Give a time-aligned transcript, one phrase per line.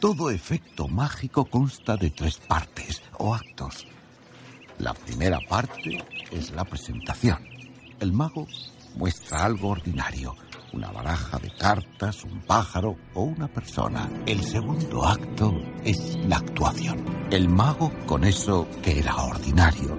[0.00, 3.84] Todo efecto mágico consta de tres partes o actos.
[4.78, 7.44] La primera parte es la presentación.
[7.98, 8.46] El mago
[8.94, 10.36] muestra algo ordinario,
[10.72, 14.08] una baraja de cartas, un pájaro o una persona.
[14.24, 15.52] El segundo acto
[15.82, 17.04] es la actuación.
[17.32, 19.98] El mago, con eso que era ordinario,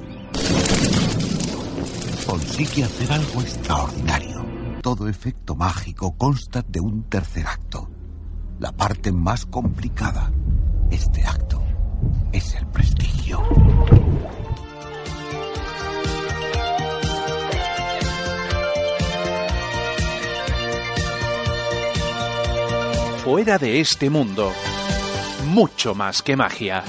[2.25, 4.45] consigue hacer algo extraordinario.
[4.81, 7.98] Todo efecto mágico consta de un tercer acto.
[8.60, 10.34] La parte más complicada.
[10.91, 11.63] Este acto
[12.34, 13.41] es el prestigio.
[23.23, 24.52] Fuera de este mundo.
[25.46, 26.84] Mucho más que magia.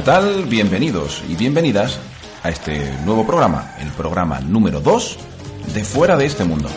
[0.00, 0.46] ¿Qué tal?
[0.46, 1.98] Bienvenidos y bienvenidas
[2.42, 5.18] a este nuevo programa, el programa número 2
[5.74, 6.70] de Fuera de este Mundo.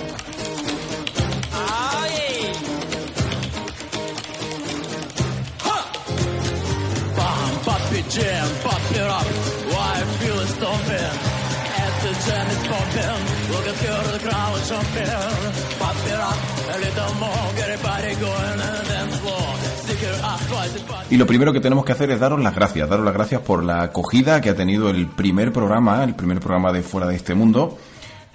[21.14, 23.64] Y lo primero que tenemos que hacer es daros las gracias, daros las gracias por
[23.64, 27.36] la acogida que ha tenido el primer programa, el primer programa de Fuera de este
[27.36, 27.78] Mundo,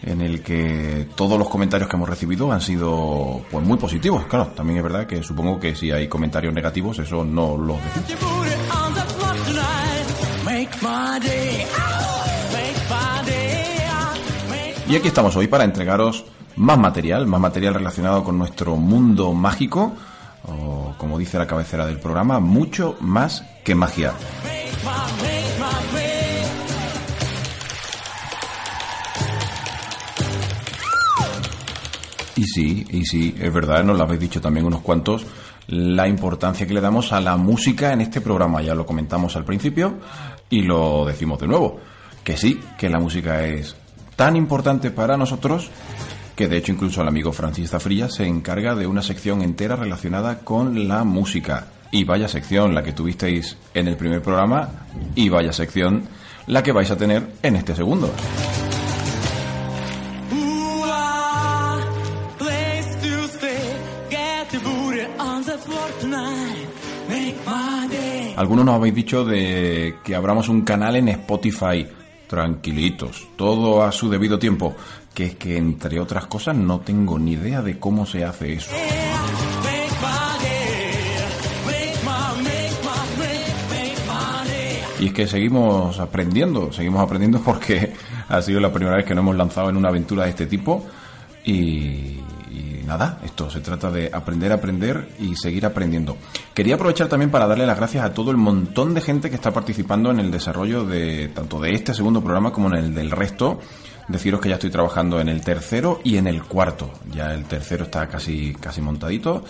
[0.01, 4.27] en el que todos los comentarios que hemos recibido han sido pues muy positivos.
[4.27, 8.13] Claro, también es verdad que supongo que si hay comentarios negativos, eso no los decimos.
[14.89, 19.95] Y aquí estamos hoy para entregaros más material, más material relacionado con nuestro mundo mágico,
[20.97, 24.15] como dice la cabecera del programa, mucho más que magia.
[32.37, 35.27] Y sí, y sí, es verdad, nos lo habéis dicho también unos cuantos,
[35.67, 38.63] la importancia que le damos a la música en este programa.
[38.63, 39.99] Ya lo comentamos al principio
[40.49, 41.81] y lo decimos de nuevo.
[42.23, 43.75] Que sí, que la música es
[44.15, 45.71] tan importante para nosotros
[46.39, 50.39] que de hecho incluso el amigo Francis Zafrilla se encarga de una sección entera relacionada
[50.45, 51.67] con la música.
[51.91, 56.05] Y vaya sección la que tuvisteis en el primer programa y vaya sección
[56.47, 58.13] la que vais a tener en este segundo.
[68.37, 71.85] Algunos nos habéis dicho de que abramos un canal en Spotify.
[72.29, 74.77] Tranquilitos, todo a su debido tiempo.
[75.19, 78.71] Que es que, entre otras cosas, no tengo ni idea de cómo se hace eso.
[85.01, 87.95] Y es que seguimos aprendiendo, seguimos aprendiendo porque
[88.29, 90.87] ha sido la primera vez que nos hemos lanzado en una aventura de este tipo.
[91.45, 92.21] Y,
[92.53, 96.17] y nada, esto se trata de aprender a aprender y seguir aprendiendo.
[96.55, 99.51] Quería aprovechar también para darle las gracias a todo el montón de gente que está
[99.51, 103.59] participando en el desarrollo de tanto de este segundo programa como en el del resto.
[104.09, 106.91] Deciros que ya estoy trabajando en el tercero y en el cuarto.
[107.13, 109.45] Ya el tercero está casi, casi montadito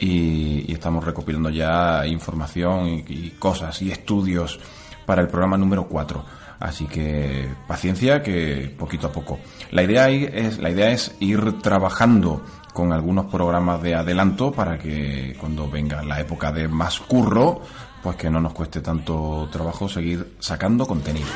[0.00, 4.58] y, estamos recopilando ya información y, cosas y estudios
[5.04, 6.24] para el programa número 4.
[6.60, 9.38] Así que paciencia que poquito a poco.
[9.70, 15.36] La idea es, la idea es ir trabajando con algunos programas de adelanto para que
[15.38, 17.62] cuando venga la época de más curro,
[18.02, 21.28] pues que no nos cueste tanto trabajo seguir sacando contenido.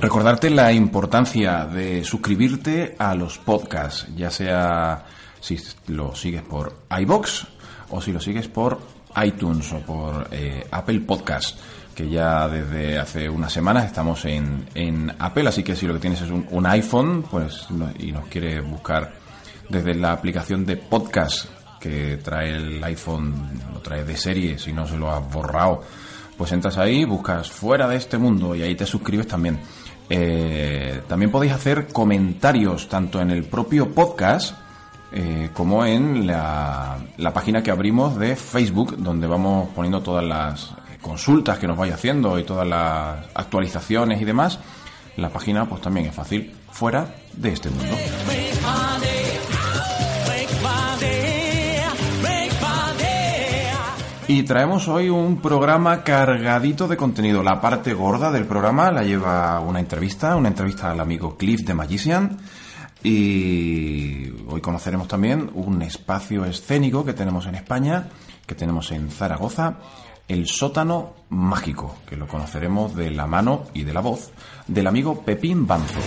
[0.00, 5.04] Recordarte la importancia de suscribirte a los podcasts, ya sea
[5.40, 5.58] si
[5.88, 7.46] lo sigues por iBox
[7.90, 8.80] o si lo sigues por
[9.22, 11.58] iTunes o por eh, Apple Podcast,
[11.94, 16.00] que ya desde hace unas semanas estamos en, en Apple, así que si lo que
[16.00, 17.66] tienes es un, iPhone pues
[17.98, 19.12] y nos quiere buscar
[19.68, 21.44] desde la aplicación de podcast
[21.78, 25.82] que trae el iPhone, lo trae de serie, si no se lo has borrado,
[26.38, 29.60] pues entras ahí, buscas fuera de este mundo y ahí te suscribes también.
[30.12, 34.56] Eh, también podéis hacer comentarios tanto en el propio podcast
[35.12, 40.72] eh, como en la, la, página que abrimos de Facebook, donde vamos poniendo todas las
[41.00, 44.58] consultas que nos vaya haciendo y todas las actualizaciones y demás.
[45.16, 47.96] La página pues también es fácil, fuera de este mundo.
[54.32, 57.42] Y traemos hoy un programa cargadito de contenido.
[57.42, 61.74] La parte gorda del programa la lleva una entrevista, una entrevista al amigo Cliff de
[61.74, 62.38] Magician.
[63.02, 68.08] Y hoy conoceremos también un espacio escénico que tenemos en España,
[68.46, 69.78] que tenemos en Zaragoza,
[70.28, 74.30] el sótano mágico, que lo conoceremos de la mano y de la voz
[74.68, 75.98] del amigo Pepín Banzo.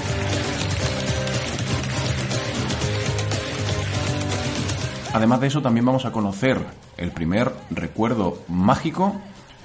[5.14, 6.60] Además de eso, también vamos a conocer
[6.98, 9.16] el primer recuerdo mágico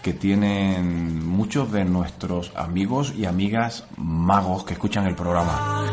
[0.03, 5.87] que tienen muchos de nuestros amigos y amigas magos que escuchan el programa.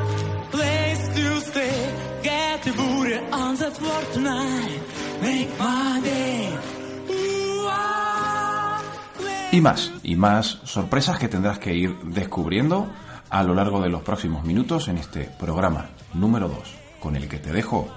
[9.52, 12.90] Y más, y más sorpresas que tendrás que ir descubriendo
[13.30, 16.60] a lo largo de los próximos minutos en este programa número 2,
[17.00, 17.88] con el que te dejo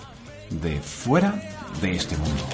[0.51, 1.35] de fuera
[1.81, 2.45] de este mundo.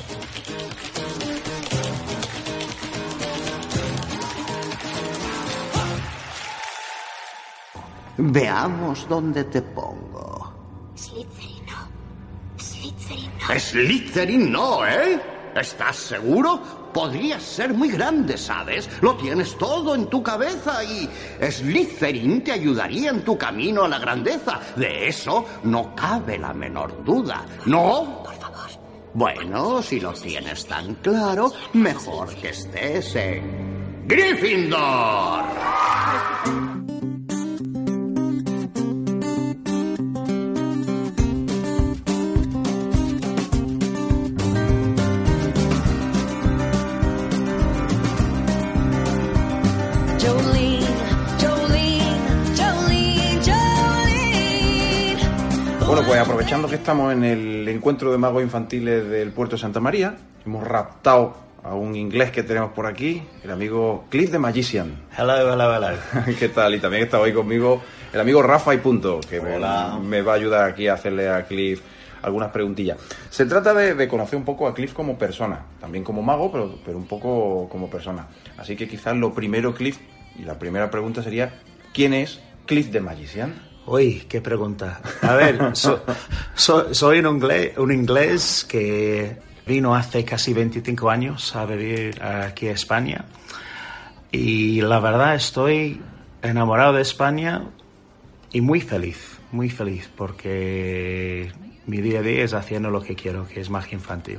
[8.17, 10.52] Veamos dónde te pongo.
[10.94, 12.62] Slytherin no.
[12.62, 13.58] Slytherin no.
[13.58, 15.20] Slytherin no, ¿eh?
[15.56, 16.83] ¿Estás seguro?
[16.94, 18.88] Podrías ser muy grande, ¿sabes?
[19.02, 21.11] Lo tienes todo en tu cabeza y
[21.43, 24.61] Slytherin te ayudaría en tu camino a la grandeza.
[24.76, 27.44] De eso no cabe la menor duda.
[27.67, 28.23] ¿No?
[28.23, 28.70] Por favor.
[29.12, 35.44] Bueno, si lo tienes tan claro, mejor que estés en Gryffindor.
[55.86, 60.16] Pues aprovechando que estamos en el encuentro de magos infantiles del puerto de Santa María,
[60.44, 65.02] hemos raptado a un inglés que tenemos por aquí, el amigo Cliff de Magician.
[65.16, 65.98] Hello, hello, hello.
[66.38, 66.75] ¿Qué tal?
[66.75, 67.82] Y también está hoy conmigo
[68.12, 69.58] el amigo Rafa y Punto, que me,
[70.00, 71.81] me, va a ayudar aquí a hacerle a Cliff
[72.22, 72.98] algunas preguntillas.
[73.31, 76.78] Se trata de, de, conocer un poco a Cliff como persona, también como mago, pero,
[76.84, 78.26] pero un poco como persona.
[78.56, 79.98] Así que quizás lo primero, Cliff,
[80.38, 81.60] y la primera pregunta sería,
[81.92, 83.73] ¿quién es Cliff de Magician?
[83.86, 85.00] Uy, qué pregunta.
[85.22, 85.72] A ver,
[86.54, 89.36] soy un inglés, un inglés que
[89.67, 93.24] vino hace casi 25 años a vivir aquí a España
[94.31, 96.00] y la verdad estoy
[96.43, 97.62] enamorado de España
[98.53, 101.53] y muy feliz, muy feliz porque
[101.86, 104.38] mi día a día es haciendo lo que quiero, que es magia infantil.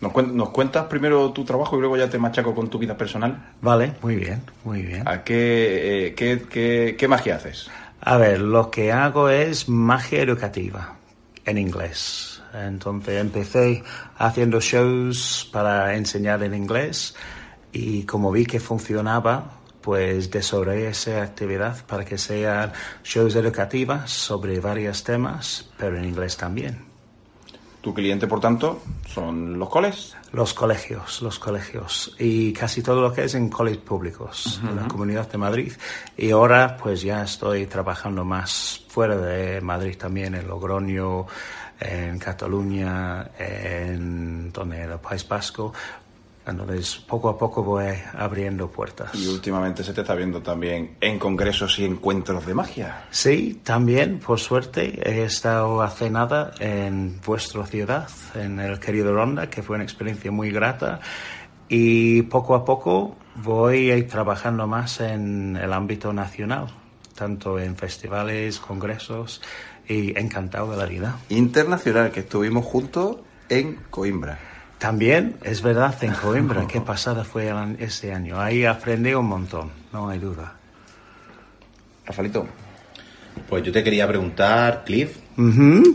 [0.00, 3.52] ¿Nos, cuentas primero tu trabajo y luego ya te machaco con tu vida personal?
[3.60, 5.06] Vale, muy bien, muy bien.
[5.06, 7.70] ¿A qué, eh, qué, qué, qué magia haces?
[8.04, 10.96] A ver, lo que hago es magia educativa
[11.44, 12.42] en inglés.
[12.52, 13.84] Entonces empecé
[14.18, 17.14] haciendo shows para enseñar en inglés
[17.70, 22.72] y como vi que funcionaba, pues desarrollé esa actividad para que sean
[23.04, 26.91] shows educativas sobre varios temas, pero en inglés también.
[27.82, 30.16] Tu cliente, por tanto, son los coles.
[30.32, 32.14] Los colegios, los colegios.
[32.16, 35.72] Y casi todo lo que es en colegios públicos de la Comunidad de Madrid.
[36.16, 41.26] Y ahora, pues ya estoy trabajando más fuera de Madrid también, en Logroño,
[41.80, 45.72] en Cataluña, en, donde, en el País Vasco,
[46.44, 49.14] entonces, poco a poco voy abriendo puertas.
[49.14, 53.04] Y últimamente se te está viendo también en congresos y encuentros de magia.
[53.10, 59.48] Sí, también, por suerte, he estado hace nada en vuestra ciudad, en el querido Ronda,
[59.48, 61.00] que fue una experiencia muy grata.
[61.68, 66.66] Y poco a poco voy trabajando más en el ámbito nacional.
[67.14, 69.40] tanto en festivales, congresos
[69.88, 71.18] y encantado de la vida.
[71.28, 73.18] Internacional, que estuvimos juntos
[73.48, 74.51] en Coimbra.
[74.82, 78.40] También, es verdad, en Coimbra, qué pasada fue ese año.
[78.40, 80.54] Ahí aprendí un montón, no hay duda.
[82.04, 82.48] Rafaelito.
[83.48, 85.18] Pues yo te quería preguntar, Cliff.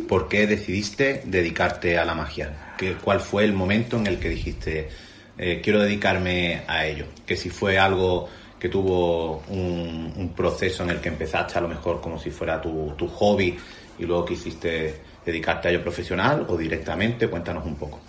[0.08, 2.76] ¿por qué decidiste dedicarte a la magia?
[2.78, 4.90] ¿Qué, ¿Cuál fue el momento en el que dijiste,
[5.38, 7.08] eh, quiero dedicarme a ello?
[7.26, 11.68] Que si fue algo que tuvo un, un proceso en el que empezaste a lo
[11.68, 13.58] mejor como si fuera tu, tu hobby
[14.00, 18.00] y luego quisiste dedicarte a ello profesional o directamente, cuéntanos un poco.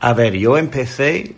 [0.00, 1.34] A ver, yo empecé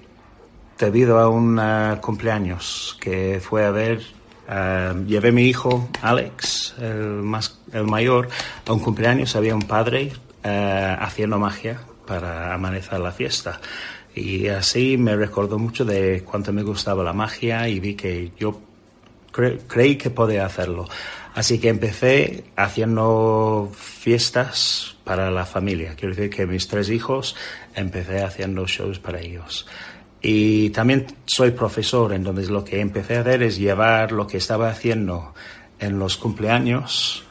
[0.79, 4.02] debido a un eh, cumpleaños que fue a ver,
[4.49, 8.29] eh, llevé mi hijo Alex, el, más, el mayor,
[8.67, 10.12] a un cumpleaños, había un padre
[10.45, 13.61] eh, haciendo magia para amanecer la fiesta.
[14.14, 18.61] Y así me recordó mucho de cuánto me gustaba la magia y vi que yo
[19.33, 20.87] cre- creí que podía hacerlo.
[21.34, 25.94] Así que empecé haciendo fiestas para la familia.
[25.94, 27.37] Quiero decir que mis tres hijos
[27.75, 29.66] empecé haciendo shows para ellos.
[30.22, 34.68] Y también soy profesor, entonces lo que empecé a hacer es llevar lo que estaba
[34.68, 35.34] haciendo
[35.78, 37.25] en los cumpleaños.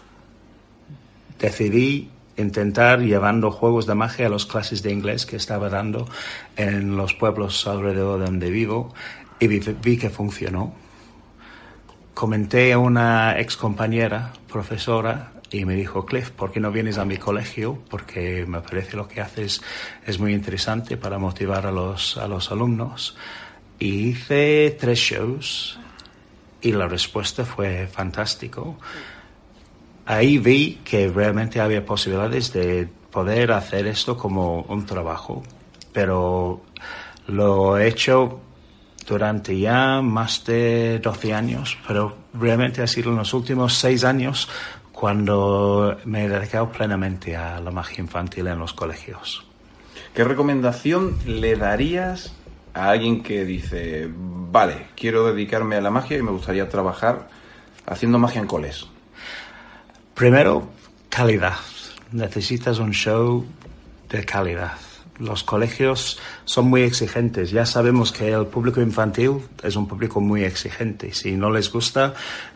[1.38, 6.08] Decidí intentar llevando juegos de magia a las clases de inglés que estaba dando
[6.56, 8.94] en los pueblos alrededor de donde vivo
[9.40, 10.74] y vi, vi que funcionó
[12.20, 17.06] comenté a una ex compañera, profesora, y me dijo, Cliff, ¿por qué no vienes a
[17.06, 17.80] mi colegio?
[17.90, 19.62] Porque me parece lo que haces
[20.06, 23.16] es muy interesante para motivar a los, a los alumnos.
[23.80, 25.80] Y hice tres shows
[26.62, 28.78] y la respuesta fue fantástico.
[30.06, 35.42] Ahí vi que realmente había posibilidades de poder hacer esto como un trabajo,
[35.94, 36.64] pero
[37.28, 38.42] lo he hecho
[39.10, 44.48] durante ya más de 12 años, pero realmente ha sido en los últimos seis años
[44.92, 49.46] cuando me he dedicado plenamente a la magia infantil en los colegios.
[50.14, 52.34] ¿Qué recomendación le darías
[52.74, 57.30] a alguien que dice, vale, quiero dedicarme a la magia y me gustaría trabajar
[57.88, 58.86] haciendo magia en coles?
[60.14, 60.70] Primero,
[61.10, 61.58] calidad.
[62.12, 63.46] Necesitas un show
[64.10, 64.89] de calidad.
[65.20, 67.52] Los colegios son muy exigentes.
[67.52, 71.14] Ya sabemos que el público infantil es un público muy exigente.
[71.14, 72.14] Si no les gusta,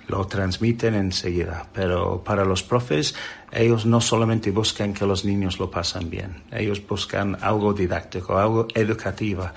[0.08, 1.68] lo transmiten enseguida.
[1.74, 3.16] Pero para los profes,
[3.52, 6.44] ellos no solamente buscan que los niños lo pasen bien.
[6.52, 9.50] Ellos buscan algo didáctico, algo educativo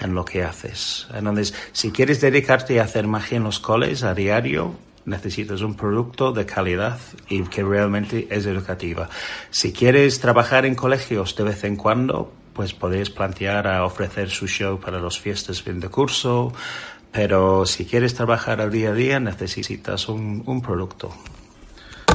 [0.00, 1.06] en lo que haces.
[1.14, 4.74] Entonces, si quieres dedicarte a hacer magia en los coles a diario,
[5.04, 6.98] necesitas un producto de calidad
[7.28, 9.08] y que realmente es educativa.
[9.50, 14.48] Si quieres trabajar en colegios de vez en cuando, pues podéis plantear a ofrecer su
[14.48, 16.52] show para las fiestas fin de curso,
[17.12, 21.14] pero si quieres trabajar al día a día necesitas un, un producto.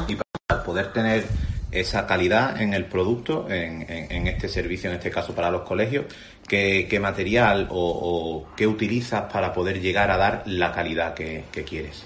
[0.06, 1.24] Y para poder tener
[1.72, 5.62] esa calidad en el producto, en, en- en este servicio, en este caso para los
[5.62, 6.04] colegios,
[6.46, 11.44] ¿qué, qué material o, o qué utilizas para poder llegar a dar la calidad que,
[11.52, 12.04] que quieres?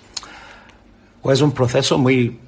[1.22, 2.38] Pues un proceso muy,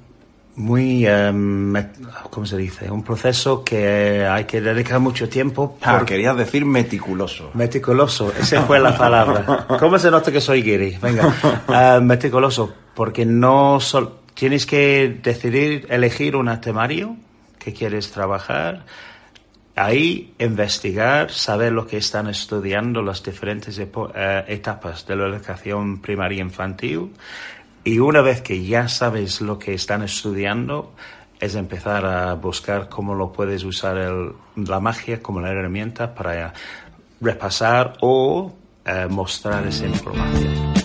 [0.55, 1.95] muy, met-
[2.29, 2.91] ¿cómo se dice?
[2.91, 5.77] Un proceso que hay que dedicar mucho tiempo.
[5.81, 7.51] Ah, por- querías decir meticuloso.
[7.53, 9.65] Meticuloso, esa fue la palabra.
[9.79, 10.97] ¿Cómo se nota que soy guiri?
[11.01, 11.33] Venga,
[11.67, 17.15] Ah, meticuloso, porque no sol- tienes que decidir, elegir un temario
[17.59, 18.85] que quieres trabajar,
[19.75, 26.41] ahí investigar, saber lo que están estudiando las diferentes eh, etapas de la educación primaria
[26.41, 27.11] infantil
[27.83, 30.91] y una vez que ya sabes lo que están estudiando,
[31.39, 36.53] es empezar a buscar cómo lo puedes usar el- la magia como la herramienta para
[37.19, 38.53] repasar o
[38.85, 40.80] eh, mostrar esa información.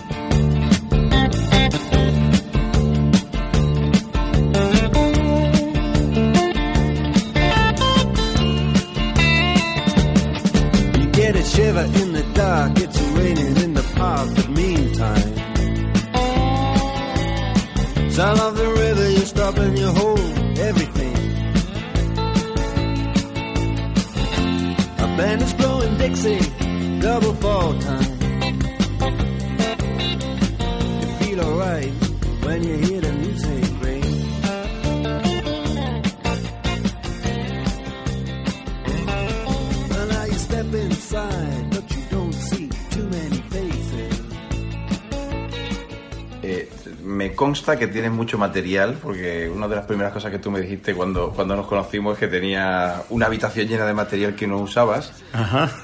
[25.17, 26.39] Band is blowing Dixie,
[26.99, 28.03] double fall time.
[31.01, 31.91] You feel alright
[32.43, 33.06] when you hear the
[47.37, 50.93] consta que tienes mucho material, porque una de las primeras cosas que tú me dijiste
[50.93, 55.23] cuando, cuando nos conocimos es que tenía una habitación llena de material que no usabas.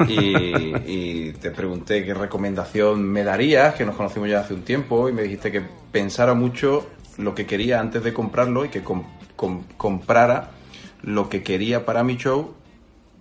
[0.09, 5.07] Y, y te pregunté qué recomendación me darías, que nos conocimos ya hace un tiempo,
[5.07, 9.05] y me dijiste que pensara mucho lo que quería antes de comprarlo y que com-
[9.35, 10.49] com- comprara
[11.03, 12.55] lo que quería para mi show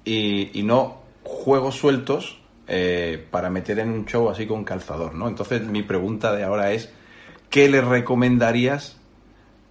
[0.04, 5.28] y, y no juegos sueltos eh, para meter en un show así con calzador, ¿no?
[5.28, 6.90] Entonces mi pregunta de ahora es,
[7.52, 8.96] ¿qué le recomendarías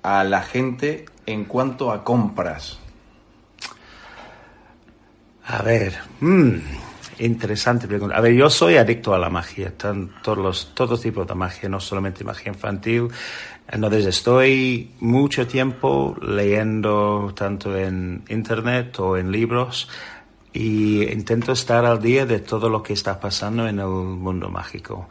[0.03, 2.77] a la gente en cuanto a compras?
[5.47, 6.51] A ver, mm,
[7.19, 8.15] interesante pregunta.
[8.15, 11.67] A ver, yo soy adicto a la magia, tan- todos los, todo tipo de magia,
[11.67, 13.07] no solamente magia infantil.
[13.67, 19.89] Entonces estoy mucho tiempo leyendo tanto en internet o en libros
[20.53, 25.09] y intento estar al día de todo lo que está pasando en el mundo mágico.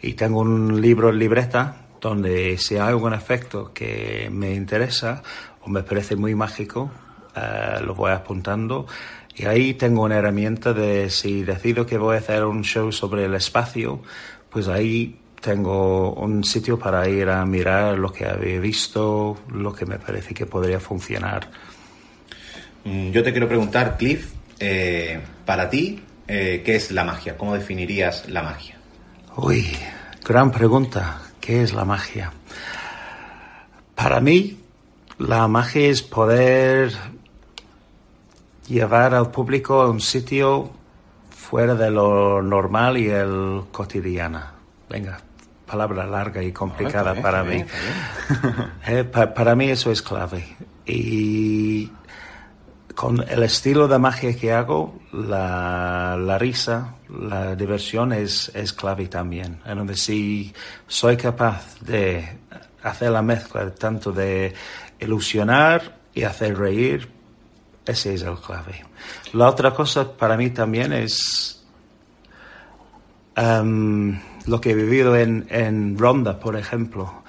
[0.00, 5.22] Y tengo un libro libreta donde si hay algún efecto que me interesa
[5.62, 6.90] o me parece muy mágico,
[7.34, 8.86] eh, lo voy apuntando.
[9.34, 13.24] Y ahí tengo una herramienta de si decido que voy a hacer un show sobre
[13.24, 14.02] el espacio,
[14.50, 19.86] pues ahí tengo un sitio para ir a mirar lo que había visto, lo que
[19.86, 21.48] me parece que podría funcionar.
[22.84, 27.36] Mm, Yo te quiero preguntar, Cliff, eh, para ti, eh, ¿qué es la magia?
[27.38, 28.76] ¿Cómo definirías la magia?
[29.36, 29.66] Uy,
[30.24, 31.31] gran pregunta.
[31.42, 32.32] ¿Qué es la magia?
[33.96, 34.58] Para mí,
[35.18, 36.92] la magia es poder
[38.68, 40.70] llevar al público a un sitio
[41.30, 44.40] fuera de lo normal y el cotidiano.
[44.88, 45.18] Venga,
[45.66, 47.50] palabra larga y complicada bien, para mí.
[47.56, 47.66] bien.
[48.86, 50.56] Eh, pa- para mí eso es clave.
[50.86, 51.90] Y
[53.02, 59.08] con el estilo de magia que hago, la, la risa, la diversión es, es clave
[59.08, 59.58] también.
[59.66, 60.54] Entonces, si
[60.86, 62.38] soy capaz de
[62.80, 64.54] hacer la mezcla tanto de
[65.00, 67.08] ilusionar y hacer reír,
[67.84, 68.84] ese es el clave.
[69.32, 71.52] La otra cosa para mí también es
[73.34, 77.22] Em, lo que he vivido en, en Ronda, por ejemplo,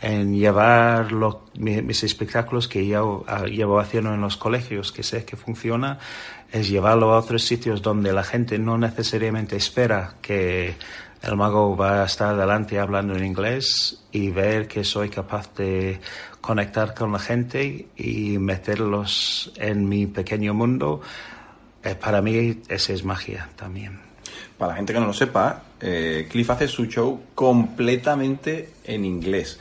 [0.00, 5.02] en llevar lo- mi- mis espectáculos que yo ah, llevo haciendo en los colegios, que
[5.02, 5.98] sé que funciona,
[6.52, 10.76] es llevarlo a otros sitios donde la gente no necesariamente espera que
[11.22, 16.00] el mago va a estar delante hablando en inglés y ver que soy capaz de
[16.40, 21.00] conectar con la gente y meterlos en mi pequeño mundo.
[21.82, 23.98] Eh, para mí, esa es magia también.
[24.56, 29.58] Para la gente que no lo sepa, eh, Cliff hace su show completamente en inglés.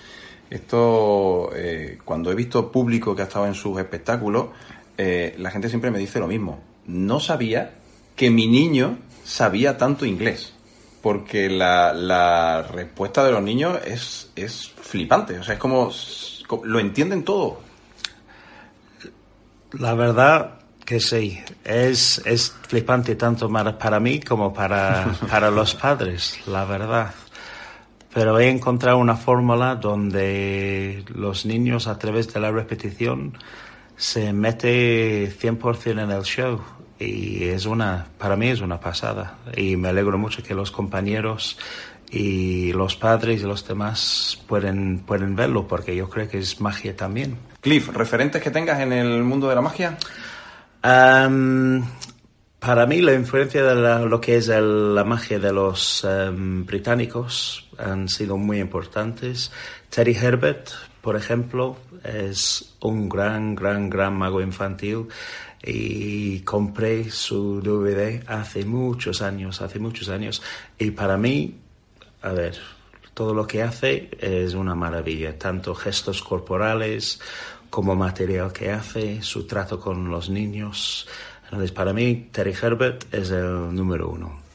[0.49, 4.47] Esto, eh, cuando he visto público que ha estado en sus espectáculos,
[4.97, 6.62] eh, la gente siempre me dice lo mismo.
[6.86, 7.75] No sabía
[8.15, 10.53] que mi niño sabía tanto inglés.
[11.01, 15.38] Porque la, la respuesta de los niños es, es flipante.
[15.39, 15.91] O sea, es como,
[16.63, 17.62] Lo entienden todo.
[19.73, 20.57] La verdad
[20.88, 27.13] que sí, es, es flipante tanto para mí como para, para los padres, la verdad.
[28.17, 33.38] Pero he encontrado una fórmula donde los niños a través de la repetición
[33.95, 36.60] se mete 100% en el show
[36.97, 41.60] y es una, para mí es una pasada y me alegro mucho que los compañeros
[42.10, 46.95] y los padres y los demás pueden, pueden verlo porque yo creo que es magia
[46.95, 47.38] también.
[47.62, 49.95] Cliff, referentes que tengas en el mundo de la magia.
[50.82, 51.86] Am,
[52.58, 56.65] para mí la influencia de la- lo que es el- la magia de los em,
[56.65, 59.52] británicos han sido muy importantes.
[59.90, 60.70] Teddy Herbert,
[61.02, 65.08] por ejemplo, es un gran, gran, gran mago infantil
[65.63, 70.42] y compré su DVD hace muchos años, hace muchos años
[70.78, 71.56] y para mí,
[72.22, 72.58] a ver,
[73.13, 77.20] todo lo que hace es una maravilla, tanto gestos corporales
[77.70, 81.08] como material que hace, su trato con los niños.
[81.46, 84.46] Entonces, para mí, Terry Herbert es el número uno.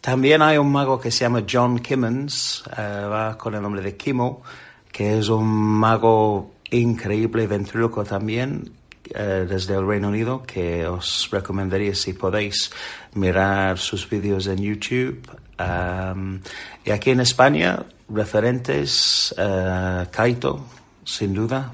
[0.00, 3.96] También hay un mago que se llama John Kimmons, eh, va con el nombre de
[3.96, 4.42] Kimo,
[4.90, 8.72] que es un mago increíble, ventríloco también,
[9.12, 12.70] eh, desde el Reino Unido, que os recomendaría si podéis
[13.14, 15.20] mirar sus vídeos en YouTube.
[15.58, 16.40] Am,
[16.82, 20.64] y aquí en España, referentes, eh, Kaito,
[21.04, 21.72] sin duda,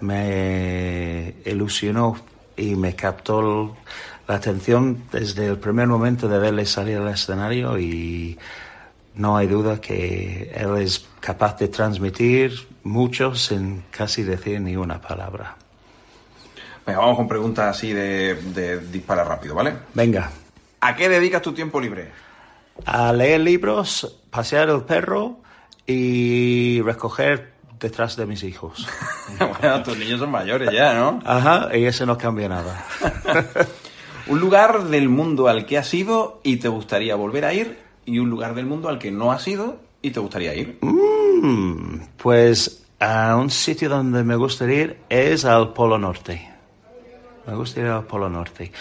[0.00, 2.16] me ilusionó
[2.54, 3.74] y me captó
[4.28, 8.38] la atención desde el primer momento de verle salir al escenario y
[9.14, 15.00] no hay duda que él es capaz de transmitir mucho sin casi decir ni una
[15.00, 15.56] palabra.
[16.86, 19.74] Venga, vamos con preguntas así de, de dispara rápido, ¿vale?
[19.94, 20.30] Venga,
[20.80, 22.10] ¿A qué dedicas tu tiempo libre?
[22.84, 25.38] a leer libros, pasear el perro
[25.86, 28.86] y recoger detrás de mis hijos.
[29.60, 31.20] bueno, tus niños son mayores ya, ¿no?
[31.24, 32.84] Ajá, y eso no cambia nada.
[34.28, 38.18] Un lugar del mundo al que has ido y te gustaría volver a ir y
[38.18, 40.78] un lugar del mundo al que no has ido y te gustaría ir.
[40.80, 46.50] Mm, pues Ah, un sitio donde me gustaría ir es al Polo Norte.
[47.46, 48.72] Me gusta ir al Polo Norte.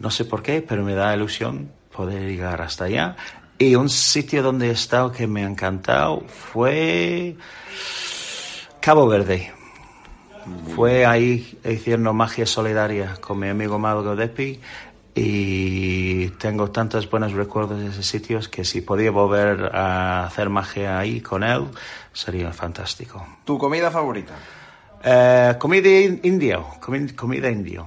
[0.00, 3.16] No sé por qué, pero me da ilusión poder llegar hasta allá.
[3.58, 7.36] Y un sitio donde he estado que me ha encantado fue
[8.80, 9.52] Cabo Verde.
[10.74, 14.60] Fue ahí haciendo magia solidaria con mi amigo Mago Depi
[15.14, 20.98] y tengo tantos buenos recuerdos de esos sitios que si podía volver a hacer magia
[20.98, 21.66] ahí con él
[22.12, 23.24] sería fantástico.
[23.44, 24.32] ¿Tu comida favorita?
[25.04, 27.86] Eh, comida in- indio, comi- comida indio.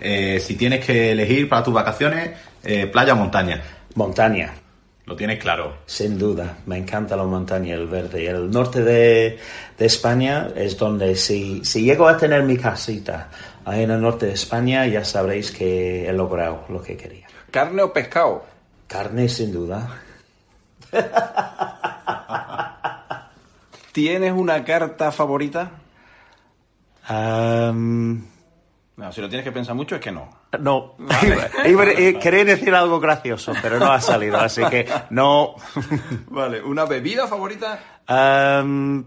[0.00, 2.30] Eh, si tienes que elegir para tus vacaciones,
[2.64, 3.62] eh, playa o montaña.
[3.94, 4.52] Montaña.
[5.12, 5.76] Lo tienes claro.
[5.84, 8.28] Sin duda, me encanta la montaña, el verde.
[8.28, 9.38] El norte de,
[9.76, 13.28] de España es donde si, si llego a tener mi casita
[13.66, 17.26] ahí en el norte de España, ya sabréis que he logrado lo que quería.
[17.50, 18.46] ¿Carne o pescado?
[18.86, 20.00] Carne, sin duda.
[23.92, 25.72] ¿Tienes una carta favorita?
[27.10, 30.41] No, si lo tienes que pensar mucho es que no.
[30.60, 30.94] No,
[31.66, 31.86] iba-
[32.20, 35.54] quería decir algo gracioso, pero no ha salido, así que no.
[36.28, 37.78] Vale, ¿una bebida favorita?
[38.06, 39.04] Am,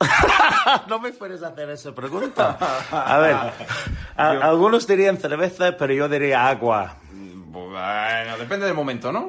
[0.88, 2.58] no me puedes hacer esa pregunta.
[2.90, 3.36] A ver,
[4.16, 6.96] a- algunos dirían cerveza, pero yo diría agua.
[7.12, 9.26] Bueno, depende del momento, ¿no?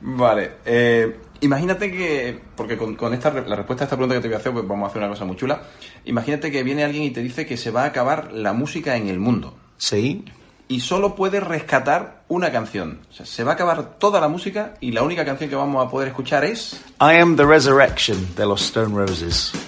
[0.00, 4.28] vale, eh, imagínate que, porque con, con esta, la respuesta a esta pregunta que te
[4.28, 5.62] voy a hacer, pues vamos a hacer una cosa muy chula.
[6.04, 9.08] Imagínate que viene alguien y te dice que se va a acabar la música en
[9.08, 9.54] el mundo.
[9.76, 10.24] Sí.
[10.68, 13.00] Y solo puedes rescatar una canción.
[13.10, 15.86] O sea, se va a acabar toda la música y la única canción que vamos
[15.86, 16.80] a poder escuchar es...
[17.00, 19.52] I am the resurrection de los Stone Roses.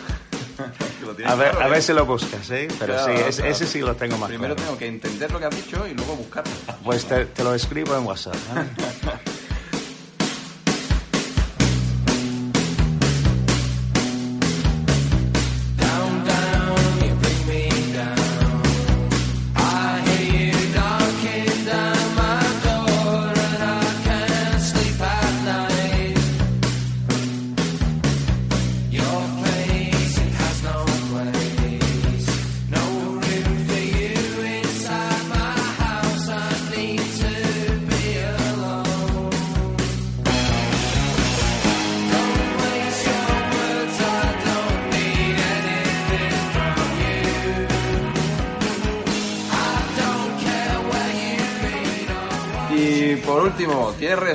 [1.27, 2.67] A ver, a ver si lo buscas, ¿eh?
[2.79, 3.51] Pero Claro, sí, ese, claro.
[3.53, 4.69] ese sí lo tengo más Primero claro.
[4.69, 6.51] tengo que entender lo que has dicho y luego buscarlo.
[6.83, 8.37] Pues te, te lo escribo en WhatsApp.
[8.55, 8.69] ¿vale?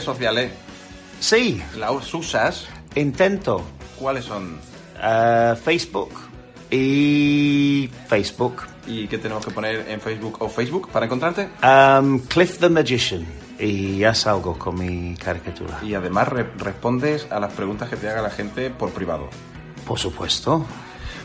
[0.06, 0.52] sociales?
[1.20, 2.68] Sí, ¿Las usas?
[2.96, 3.62] intento.
[4.00, 4.58] ¿Cuáles son?
[5.02, 6.12] Eh, Facebook
[6.90, 8.64] y Facebook.
[8.88, 11.50] ¿Y qué tenemos que poner en Facebook o Facebook para encontrarte?
[11.64, 13.26] Um, Cliff the Magician.
[13.58, 15.80] Y ya salgo con mi caricatura.
[15.82, 19.30] Y además re- respondes a las preguntas que te haga la gente por privado.
[19.88, 20.66] Por supuesto.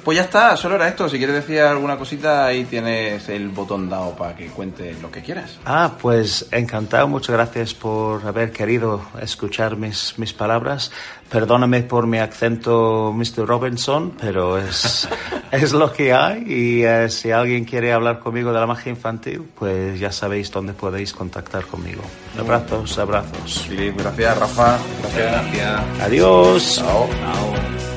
[0.04, 1.08] Pues ya está, solo era esto.
[1.08, 5.22] Si quieres decir alguna cosita, ahí tienes el botón dado para que cuentes lo que
[5.22, 5.58] quieras.
[5.64, 7.08] Ah, pues encantado.
[7.08, 10.90] Muchas gracias por haber querido escuchar mis, mis palabras.
[11.30, 13.46] Perdóname por mi acento, Mr.
[13.46, 15.08] Robinson, pero es,
[15.52, 16.42] es lo que hay.
[16.46, 20.72] Y eh, si alguien quiere hablar conmigo de la magia infantil, pues ya sabéis dónde
[20.72, 22.02] podéis contactar conmigo.
[22.38, 23.66] Abrazos, abrazos.
[23.68, 24.78] Sí, gracias, Rafa.
[25.02, 25.32] Gracias.
[25.32, 26.00] Gracias.
[26.00, 26.76] Adiós.
[26.76, 27.04] Chao.
[27.04, 27.89] Un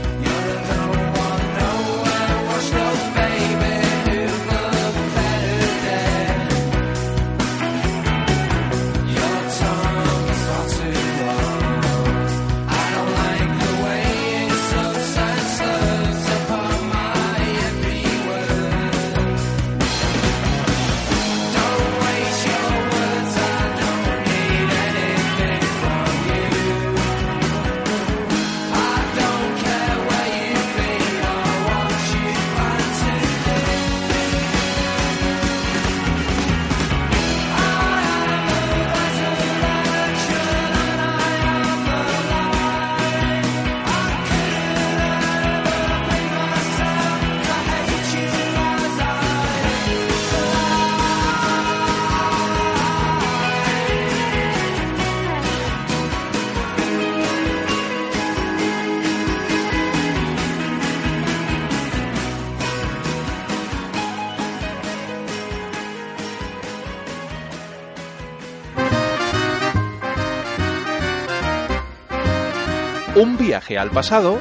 [73.53, 74.39] viaje al pasado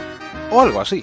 [0.51, 1.03] o algo así.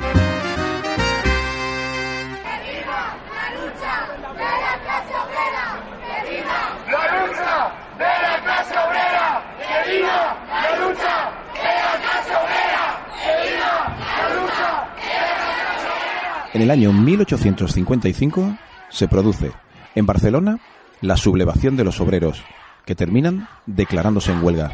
[16.51, 18.57] En el año 1855
[18.89, 19.51] se produce
[19.93, 20.57] en Barcelona
[21.01, 22.43] la sublevación de los obreros,
[22.87, 24.71] que terminan declarándose en huelga.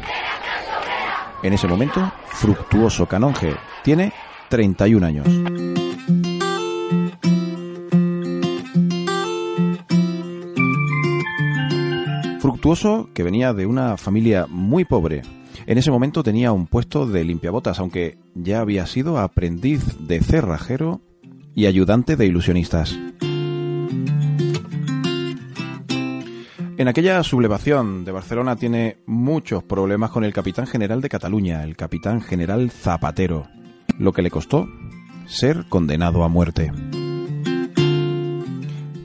[1.42, 4.12] En ese momento, Fructuoso Canonge tiene
[4.48, 5.26] 31 años.
[12.40, 15.22] Fructuoso, que venía de una familia muy pobre,
[15.66, 21.00] en ese momento tenía un puesto de limpiabotas, aunque ya había sido aprendiz de cerrajero
[21.54, 22.96] y ayudante de ilusionistas.
[26.78, 31.74] En aquella sublevación de Barcelona tiene muchos problemas con el capitán general de Cataluña, el
[31.74, 33.48] capitán general Zapatero,
[33.98, 34.68] lo que le costó
[35.26, 36.70] ser condenado a muerte.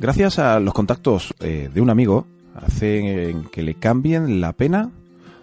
[0.02, 4.92] Gracias a los contactos eh, de un amigo, hacen que le cambien la pena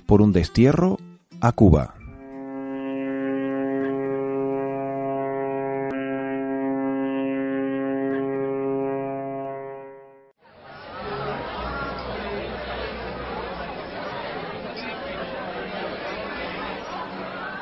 [0.04, 0.98] por un destierro
[1.40, 1.97] a Cuba.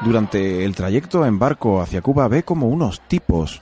[0.06, 3.60] Durante el trayecto en barco hacia Cuba ve como unos tipos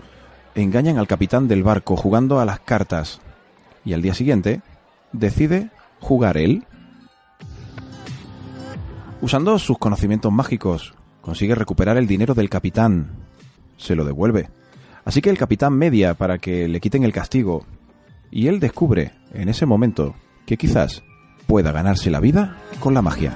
[0.55, 3.23] engañan al capitán del barco jugando a las cartas
[3.83, 4.61] y al día siguiente
[5.13, 6.67] decide jugar él.
[9.23, 13.13] Usando sus conocimientos mágicos, consigue recuperar el dinero del capitán.
[13.79, 14.51] Se lo devuelve.
[15.07, 17.65] Así que el capitán media para que le quiten el castigo.
[18.31, 21.05] Y él descubre, en ese momento, que quizás
[21.47, 23.35] pueda ganarse la vida con la magia.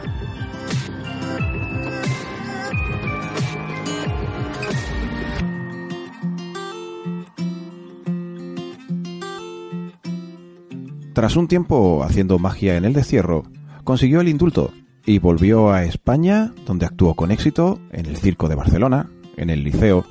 [11.18, 13.42] Tras un tiempo haciendo magia en el destierro,
[13.82, 14.72] consiguió el indulto
[15.04, 19.64] y volvió a España, donde actuó con éxito en el Circo de Barcelona, en el
[19.64, 20.06] Liceo,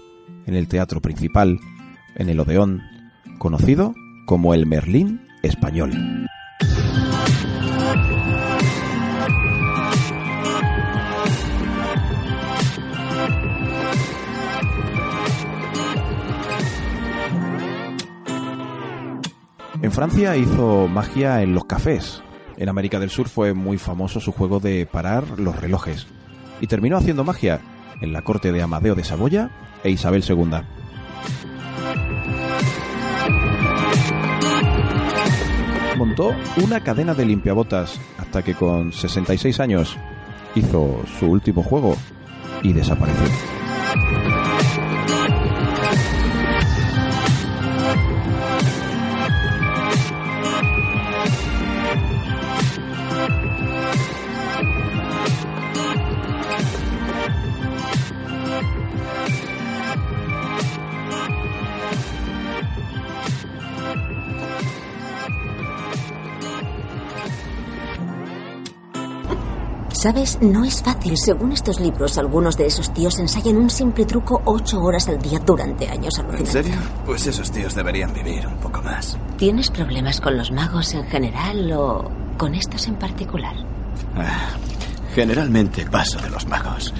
[0.46, 1.62] en el Teatro Principal,
[2.16, 2.82] en el Odeón,
[3.40, 5.94] conocido como el Merlín español.
[19.88, 22.22] En Francia hizo magia en los cafés.
[22.58, 26.08] En América del Sur fue muy famoso su juego de parar los relojes.
[26.60, 27.62] Y terminó haciendo magia
[28.02, 29.50] en la corte de Amadeo de Saboya
[29.86, 30.58] e Isabel II.
[35.96, 39.98] Montó una cadena de limpiabotas hasta que con 66 años
[40.54, 41.96] hizo su último juego
[42.62, 43.67] y desapareció.
[70.08, 71.18] Sabes, no es fácil.
[71.18, 75.38] Según estos libros, algunos de esos tíos ensayan un simple truco ocho horas al día
[75.40, 76.76] durante años ¿En serio?
[77.06, 79.18] Pues esos tíos deberían vivir un poco más.
[79.36, 83.54] ¿Tienes problemas con los magos en general o con estos en particular?
[84.16, 84.52] Ah,
[85.14, 86.94] generalmente paso de los magos.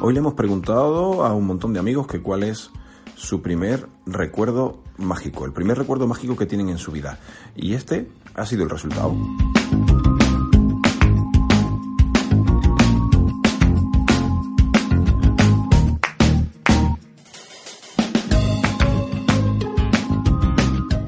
[0.00, 2.70] Hoy le hemos preguntado a un montón de amigos que cuál es
[3.16, 7.18] su primer recuerdo mágico, el primer recuerdo mágico que tienen en su vida.
[7.56, 9.16] Y este ha sido el resultado.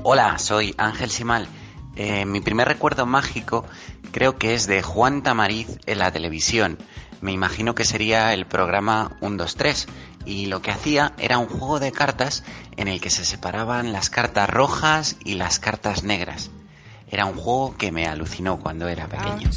[0.02, 1.46] Hola, soy Ángel Simal.
[1.94, 3.64] Eh, mi primer recuerdo mágico
[4.10, 6.76] creo que es de Juan Tamariz en la televisión.
[7.20, 9.88] Me imagino que sería el programa 1, 2, 3.
[10.26, 12.44] Y lo que hacía era un juego de cartas
[12.76, 16.50] en el que se separaban las cartas rojas y las cartas negras.
[17.10, 19.50] Era un juego que me alucinó cuando era pequeño.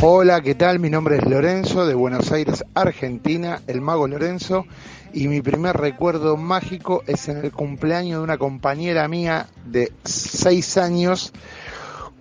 [0.00, 0.78] Hola, ¿qué tal?
[0.78, 4.64] Mi nombre es Lorenzo de Buenos Aires, Argentina, el mago Lorenzo,
[5.12, 10.78] y mi primer recuerdo mágico es en el cumpleaños de una compañera mía de 6
[10.78, 11.32] años.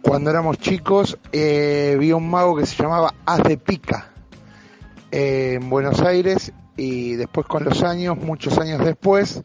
[0.01, 4.11] Cuando éramos chicos, eh, vi un mago que se llamaba Haz de Pica
[5.11, 9.43] eh, en Buenos Aires y después con los años, muchos años después,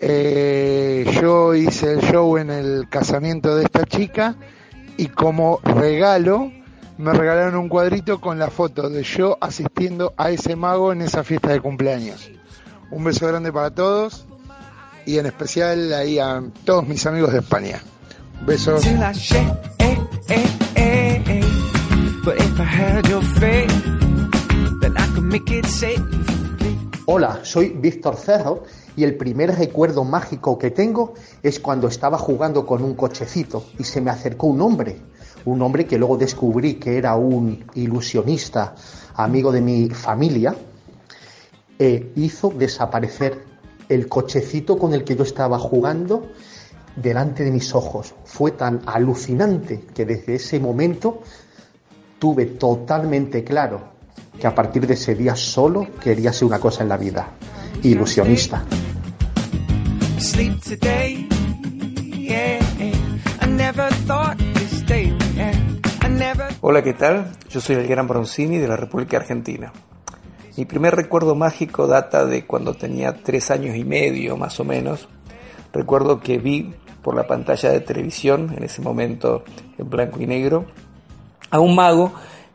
[0.00, 4.36] eh, yo hice el show en el casamiento de esta chica
[4.96, 6.50] y como regalo
[6.98, 11.24] me regalaron un cuadrito con la foto de yo asistiendo a ese mago en esa
[11.24, 12.30] fiesta de cumpleaños.
[12.90, 14.26] Un beso grande para todos
[15.06, 17.82] y en especial ahí a todos mis amigos de España.
[18.46, 18.82] Besos.
[27.06, 28.62] Hola, soy Víctor Cerro
[28.96, 33.84] y el primer recuerdo mágico que tengo es cuando estaba jugando con un cochecito y
[33.84, 35.00] se me acercó un hombre,
[35.44, 38.74] un hombre que luego descubrí que era un ilusionista,
[39.14, 40.54] amigo de mi familia,
[41.78, 43.44] e hizo desaparecer
[43.88, 46.28] el cochecito con el que yo estaba jugando
[46.96, 48.14] delante de mis ojos.
[48.24, 51.22] Fue tan alucinante que desde ese momento
[52.18, 53.92] tuve totalmente claro
[54.38, 57.32] que a partir de ese día solo quería ser una cosa en la vida,
[57.82, 58.64] ilusionista.
[66.60, 67.32] Hola, ¿qué tal?
[67.50, 69.72] Yo soy el Gran Bronzini de la República Argentina.
[70.56, 75.08] Mi primer recuerdo mágico data de cuando tenía tres años y medio, más o menos.
[75.72, 76.72] Recuerdo que vi
[77.02, 79.42] por la pantalla de televisión, en ese momento
[79.76, 80.66] en blanco y negro,
[81.50, 82.12] a un mago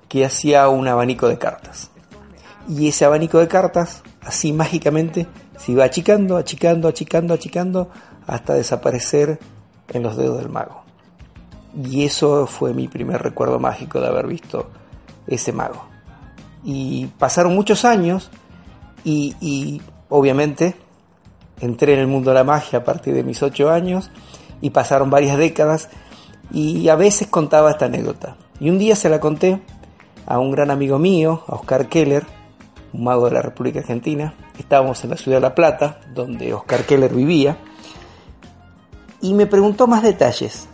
[0.07, 1.91] que hacía un abanico de cartas.
[2.67, 7.89] Y ese abanico de cartas, así mágicamente, se iba achicando, achicando, achicando, achicando,
[8.25, 9.37] hasta desaparecer
[9.89, 10.78] en los dedos del mago.
[11.75, 14.69] Y eso fue mi primer recuerdo mágico de haber visto
[15.27, 15.85] ese mago.
[16.63, 18.29] Y pasaron muchos años
[19.03, 20.75] y, obviamente
[21.61, 24.11] entré en el mundo de la magia a partir de mis ocho años
[24.61, 25.89] y pasaron varias décadas
[26.51, 28.37] y a veces contaba esta anécdota.
[28.59, 29.61] Y un día se la conté
[30.25, 32.25] a un gran amigo mío, a Oscar Keller,
[32.93, 34.33] un mago de la República Argentina.
[34.57, 37.57] Estábamos en la ciudad de La Plata, donde Oscar Keller vivía,
[39.21, 40.67] y me preguntó más detalles.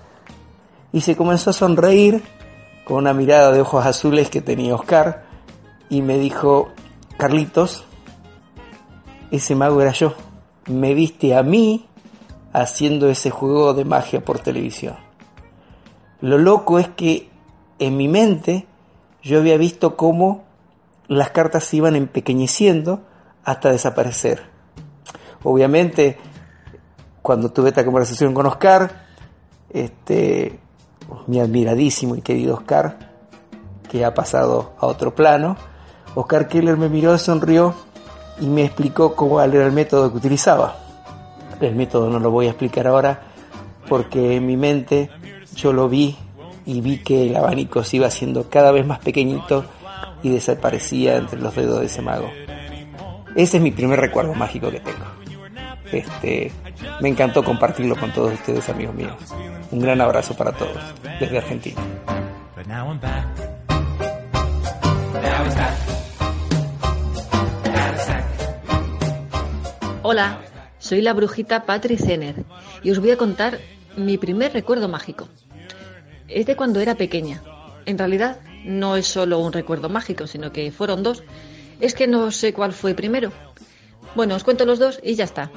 [0.95, 2.23] Y se comenzó a sonreír
[2.86, 5.25] con una mirada de ojos azules que tenía Oscar
[5.89, 6.69] y me dijo,
[7.17, 7.84] Carlitos,
[9.29, 10.13] ese mago era yo.
[10.67, 11.86] Me viste a mí
[12.53, 14.95] haciendo ese juego de magia por televisión.
[16.21, 17.29] Lo loco es que
[17.77, 18.65] en mi mente
[19.21, 20.45] yo había visto cómo
[21.10, 23.01] las cartas se iban empequeñeciendo
[23.43, 24.43] hasta desaparecer.
[25.43, 26.17] Obviamente,
[27.21, 29.08] cuando tuve esta conversación con Oscar,
[29.69, 30.62] este,
[31.28, 32.98] mi admiradísimo y querido Oscar,
[33.89, 35.58] que ha pasado a otro plano,
[36.15, 37.74] Oscar Keller me miró, sonrió
[38.39, 40.78] y me explicó cómo era el método que utilizaba.
[41.60, 43.22] El método no lo voy a explicar ahora
[43.88, 45.10] porque en mi mente
[45.56, 46.18] yo lo vi
[46.65, 49.65] y vi que el abanico se iba haciendo cada vez más pequeñito
[50.24, 52.30] y desaparecía entre los dedos de ese mago.
[53.36, 55.06] Ese es mi primer recuerdo mágico que tengo.
[55.91, 56.52] Este,
[57.01, 59.13] me encantó compartirlo con todos ustedes, amigos míos.
[59.71, 60.77] Un gran abrazo para todos
[61.19, 61.81] desde Argentina.
[70.03, 70.39] Hola,
[70.77, 72.43] soy la brujita Patri Zener
[72.83, 73.59] y os voy a contar
[73.97, 75.27] mi primer recuerdo mágico
[76.27, 77.41] es de cuando era pequeña.
[77.85, 81.23] En realidad no es solo un recuerdo mágico, sino que fueron dos.
[81.79, 83.31] Es que no sé cuál fue primero.
[84.15, 85.51] Bueno, os cuento los dos y ya está.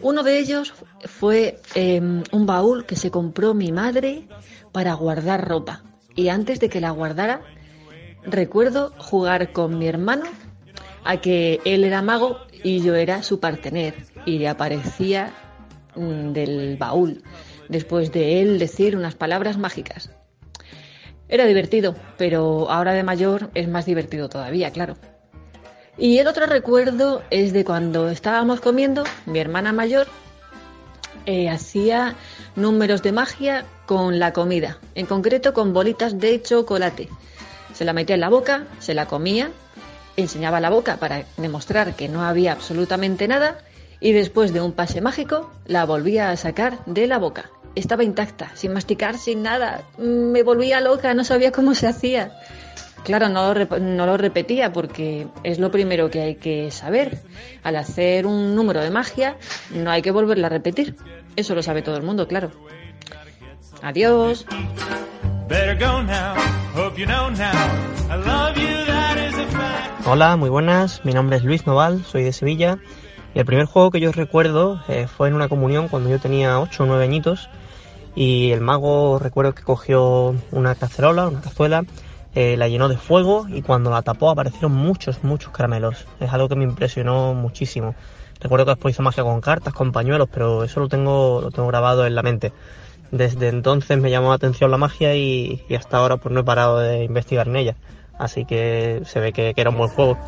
[0.00, 4.28] Uno de ellos fue em, un baúl que se compró mi madre
[4.72, 5.82] para guardar ropa.
[6.14, 7.40] Y antes de que la guardara,
[8.24, 10.24] recuerdo jugar con mi hermano
[11.04, 13.94] a que él era mago y yo era su partener.
[14.26, 15.32] Y le aparecía
[15.94, 17.22] mm, del baúl
[17.68, 20.10] después de él decir unas palabras mágicas.
[21.28, 24.96] Era divertido, pero ahora de mayor es más divertido todavía, claro.
[25.98, 30.06] Y el otro recuerdo es de cuando estábamos comiendo, mi hermana mayor
[31.24, 32.14] eh, hacía
[32.54, 37.08] números de magia con la comida, en concreto con bolitas de chocolate.
[37.72, 39.50] Se la metía en la boca, se la comía,
[40.16, 43.58] enseñaba la boca para demostrar que no había absolutamente nada
[43.98, 48.50] y después de un pase mágico la volvía a sacar de la boca estaba intacta,
[48.54, 49.82] sin masticar, sin nada.
[49.98, 52.32] Me volvía loca, no sabía cómo se hacía.
[53.06, 57.20] Claro, no lo, no lo repetía porque es lo primero que hay que saber.
[57.62, 59.36] Al hacer un número de magia,
[59.70, 60.96] no hay que volverla a repetir.
[61.36, 62.50] Eso lo sabe todo el mundo, claro.
[63.80, 64.44] Adiós.
[70.04, 71.04] Hola, muy buenas.
[71.04, 72.78] Mi nombre es Luis Noval, soy de Sevilla.
[73.36, 76.58] Y el primer juego que yo recuerdo eh, fue en una comunión cuando yo tenía
[76.58, 77.48] 8 o 9 añitos
[78.16, 81.84] y el mago recuerdo que cogió una cacerola, una cazuela,
[82.36, 86.06] eh, la llenó de fuego y cuando la tapó aparecieron muchos, muchos caramelos.
[86.20, 87.94] Es algo que me impresionó muchísimo.
[88.40, 91.66] Recuerdo que después hizo magia con cartas, con pañuelos, pero eso lo tengo, lo tengo
[91.68, 92.52] grabado en la mente.
[93.10, 96.78] Desde entonces me llamó la atención la magia y, hasta ahora pues no he parado
[96.78, 97.76] de investigar en ella.
[98.18, 100.18] Así que se ve que, que era un buen juego.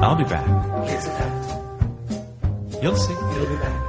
[0.00, 0.44] I'll be back.
[2.80, 3.12] You'll see.
[3.12, 3.87] He'll be back.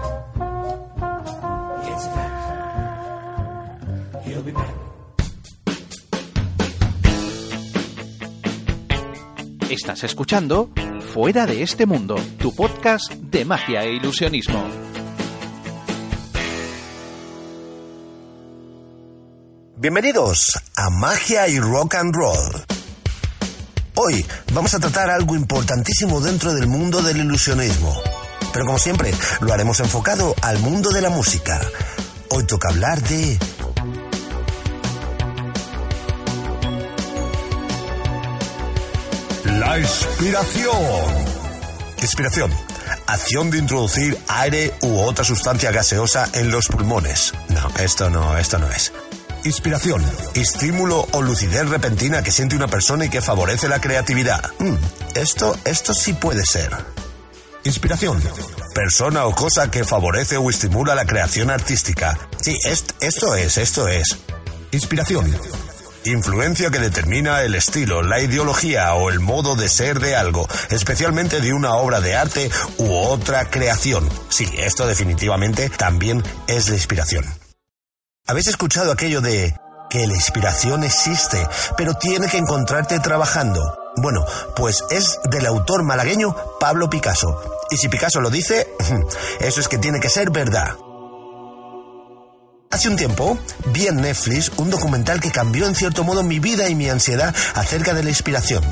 [9.70, 10.72] Estás escuchando
[11.14, 14.68] Fuera de este mundo, tu podcast de magia e ilusionismo.
[19.78, 22.66] Bienvenidos a Magia y Rock and Roll.
[23.94, 27.94] Hoy vamos a tratar algo importantísimo dentro del mundo del ilusionismo.
[28.52, 31.62] Pero como siempre, lo haremos enfocado al mundo de la música.
[32.32, 33.38] Hoy toca hablar de
[39.58, 40.78] La inspiración.
[42.02, 42.52] Inspiración.
[43.08, 47.34] Acción de introducir aire u otra sustancia gaseosa en los pulmones.
[47.50, 48.92] No, esto no, esto no es.
[49.46, 50.04] Inspiración.
[50.36, 54.52] Estímulo o lucidez repentina que siente una persona y que favorece la creatividad.
[54.60, 54.76] Mm,
[55.16, 56.72] esto, esto sí puede ser.
[57.64, 58.22] Inspiración.
[58.76, 62.18] Persona o cosa que favorece o estimula la creación artística.
[62.42, 64.18] Sí, est- esto es, esto es.
[64.72, 65.36] Inspiración.
[66.06, 71.42] Influencia que determina el estilo, la ideología o el modo de ser de algo, especialmente
[71.42, 74.10] de una obra de arte u otra creación.
[74.30, 77.26] Sí, esto definitivamente también es la inspiración.
[78.28, 79.56] ¿Habéis escuchado aquello de
[79.90, 81.46] que la inspiración existe,
[81.76, 83.78] pero tiene que encontrarte trabajando?
[83.98, 84.26] Bueno,
[84.56, 87.60] pues es del autor malagueño Pablo Picasso.
[87.72, 88.74] Y si Picasso lo dice,
[89.40, 90.76] eso es que tiene que ser verdad.
[92.72, 93.40] Hace un tiempo
[93.74, 97.36] vi en Netflix un documental que cambió en cierto modo mi vida y mi ansiedad
[97.56, 98.64] acerca de la inspiración.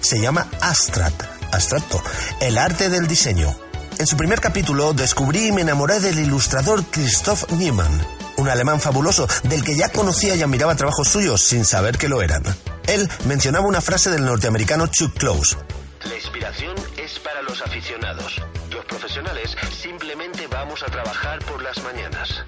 [0.00, 1.22] Se llama Abstract,
[1.52, 2.02] abstracto,
[2.40, 3.54] el arte del diseño.
[3.98, 7.92] En su primer capítulo descubrí y me enamoré del ilustrador Christoph Niemann,
[8.38, 12.22] un alemán fabuloso del que ya conocía y admiraba trabajos suyos sin saber que lo
[12.22, 12.42] eran.
[12.86, 15.58] Él mencionaba una frase del norteamericano Chuck Close.
[16.08, 18.40] La inspiración es para los aficionados.
[18.70, 22.42] Los profesionales simplemente vamos a trabajar por las mañanas.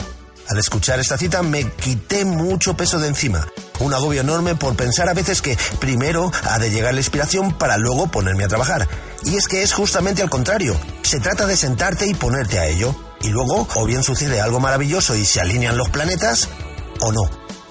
[0.48, 3.46] Al escuchar esta cita me quité mucho peso de encima.
[3.80, 7.76] Un agobio enorme por pensar a veces que primero ha de llegar la inspiración para
[7.78, 8.88] luego ponerme a trabajar.
[9.24, 10.78] Y es que es justamente al contrario.
[11.02, 12.94] Se trata de sentarte y ponerte a ello.
[13.22, 16.48] Y luego o bien sucede algo maravilloso y se alinean los planetas
[17.00, 17.22] o no.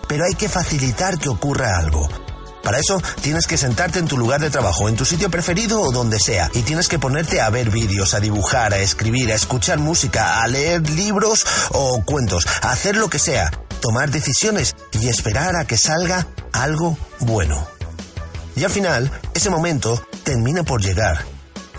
[0.07, 2.09] Pero hay que facilitar que ocurra algo.
[2.63, 5.91] Para eso tienes que sentarte en tu lugar de trabajo, en tu sitio preferido o
[5.91, 9.79] donde sea, y tienes que ponerte a ver vídeos, a dibujar, a escribir, a escuchar
[9.79, 13.51] música, a leer libros o cuentos, a hacer lo que sea,
[13.81, 17.67] tomar decisiones y esperar a que salga algo bueno.
[18.55, 21.25] Y al final, ese momento termina por llegar.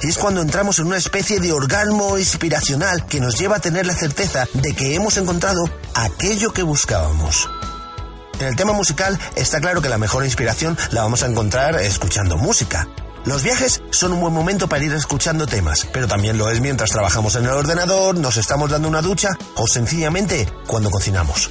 [0.03, 3.87] Y es cuando entramos en una especie de orgasmo inspiracional que nos lleva a tener
[3.87, 5.65] la certeza de que hemos encontrado
[5.95, 7.49] aquello que buscábamos.
[8.41, 12.37] En el tema musical está claro que la mejor inspiración la vamos a encontrar escuchando
[12.37, 12.89] música.
[13.25, 16.91] Los viajes son un buen momento para ir escuchando temas, pero también lo es mientras
[16.91, 21.49] trabajamos en el ordenador, nos estamos dando una ducha o sencillamente cuando cocinamos.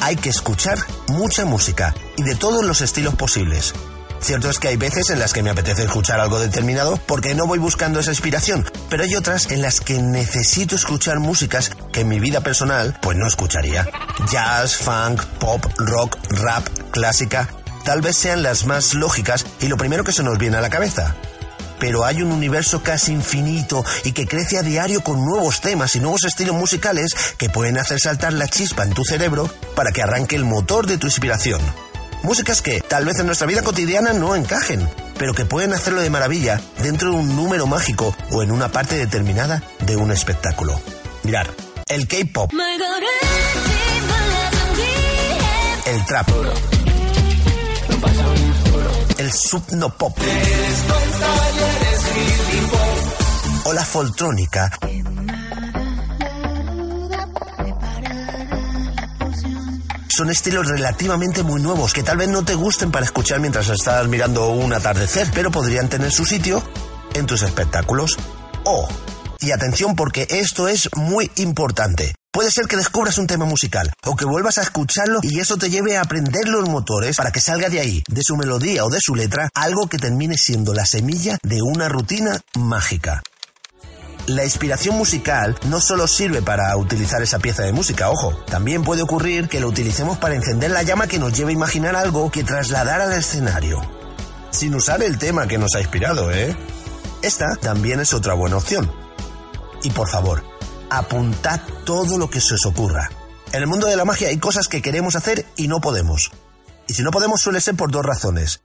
[0.00, 0.78] Hay que escuchar
[1.08, 3.74] mucha música y de todos los estilos posibles.
[4.20, 7.46] Cierto es que hay veces en las que me apetece escuchar algo determinado porque no
[7.46, 12.08] voy buscando esa inspiración, pero hay otras en las que necesito escuchar músicas que en
[12.08, 13.86] mi vida personal pues no escucharía.
[14.30, 17.48] Jazz, funk, pop, rock, rap, clásica,
[17.84, 20.70] tal vez sean las más lógicas y lo primero que se nos viene a la
[20.70, 21.14] cabeza.
[21.78, 26.00] Pero hay un universo casi infinito y que crece a diario con nuevos temas y
[26.00, 30.36] nuevos estilos musicales que pueden hacer saltar la chispa en tu cerebro para que arranque
[30.36, 31.60] el motor de tu inspiración.
[32.22, 34.86] Músicas que tal vez en nuestra vida cotidiana no encajen,
[35.18, 38.96] pero que pueden hacerlo de maravilla dentro de un número mágico o en una parte
[38.96, 40.78] determinada de un espectáculo.
[41.22, 41.48] Mirar,
[41.90, 42.52] el K-pop,
[45.86, 46.28] el trap,
[49.18, 50.16] el subnopop.
[53.64, 54.70] O la foltrónica
[60.16, 64.06] son estilos relativamente muy nuevos que tal vez no te gusten para escuchar mientras estás
[64.06, 66.62] mirando un atardecer, pero podrían tener su sitio
[67.14, 68.16] en tus espectáculos.
[68.64, 68.86] O,
[69.40, 72.14] y atención porque esto es muy importante.
[72.32, 75.68] Puede ser que descubras un tema musical o que vuelvas a escucharlo y eso te
[75.68, 79.00] lleve a aprender los motores para que salga de ahí, de su melodía o de
[79.00, 83.22] su letra, algo que termine siendo la semilla de una rutina mágica.
[84.26, 89.02] La inspiración musical no solo sirve para utilizar esa pieza de música, ojo, también puede
[89.02, 92.44] ocurrir que lo utilicemos para encender la llama que nos lleve a imaginar algo que
[92.44, 93.80] trasladar al escenario.
[94.52, 96.56] Sin usar el tema que nos ha inspirado, ¿eh?
[97.22, 98.90] Esta también es otra buena opción.
[99.82, 100.42] Y por favor,
[100.90, 103.10] apuntad todo lo que se os ocurra.
[103.52, 106.30] En el mundo de la magia hay cosas que queremos hacer y no podemos.
[106.86, 108.62] Y si no podemos suele ser por dos razones.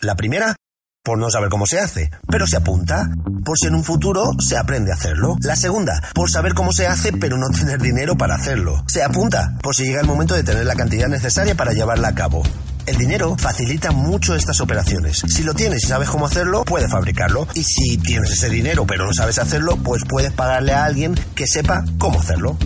[0.00, 0.56] La primera,
[1.02, 3.10] por no saber cómo se hace, pero se apunta,
[3.44, 5.36] por si en un futuro se aprende a hacerlo.
[5.40, 8.84] La segunda, por saber cómo se hace, pero no tener dinero para hacerlo.
[8.86, 12.14] Se apunta, por si llega el momento de tener la cantidad necesaria para llevarla a
[12.14, 12.42] cabo.
[12.86, 15.22] El dinero facilita mucho estas operaciones.
[15.28, 17.46] Si lo tienes y sabes cómo hacerlo, puedes fabricarlo.
[17.54, 21.46] Y si tienes ese dinero pero no sabes hacerlo, pues puedes pagarle a alguien que
[21.46, 22.56] sepa cómo hacerlo.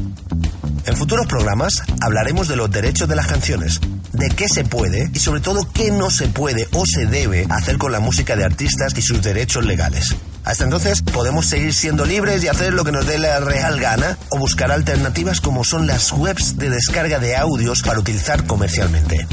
[0.86, 3.80] En futuros programas hablaremos de los derechos de las canciones,
[4.12, 7.76] de qué se puede y sobre todo qué no se puede o se debe hacer
[7.76, 10.14] con la música de artistas y sus derechos legales.
[10.44, 14.16] Hasta entonces podemos seguir siendo libres y hacer lo que nos dé la real gana
[14.28, 19.26] o buscar alternativas como son las webs de descarga de audios para utilizar comercialmente.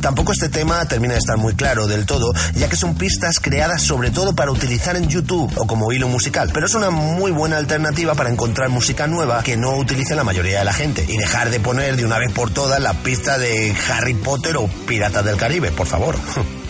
[0.00, 3.82] Tampoco este tema termina de estar muy claro del todo, ya que son pistas creadas
[3.82, 7.56] sobre todo para utilizar en YouTube o como hilo musical, pero es una muy buena
[7.56, 11.50] alternativa para encontrar música nueva que no utilice la mayoría de la gente y dejar
[11.50, 15.36] de poner de una vez por todas la pista de Harry Potter o Piratas del
[15.36, 16.16] Caribe, por favor.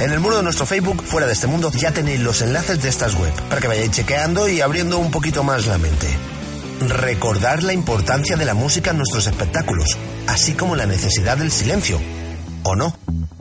[0.00, 2.88] En el muro de nuestro Facebook, fuera de este mundo, ya tenéis los enlaces de
[2.88, 6.06] estas web para que vayáis chequeando y abriendo un poquito más la mente.
[6.88, 12.00] Recordar la importancia de la música en nuestros espectáculos, así como la necesidad del silencio,
[12.62, 12.96] o no.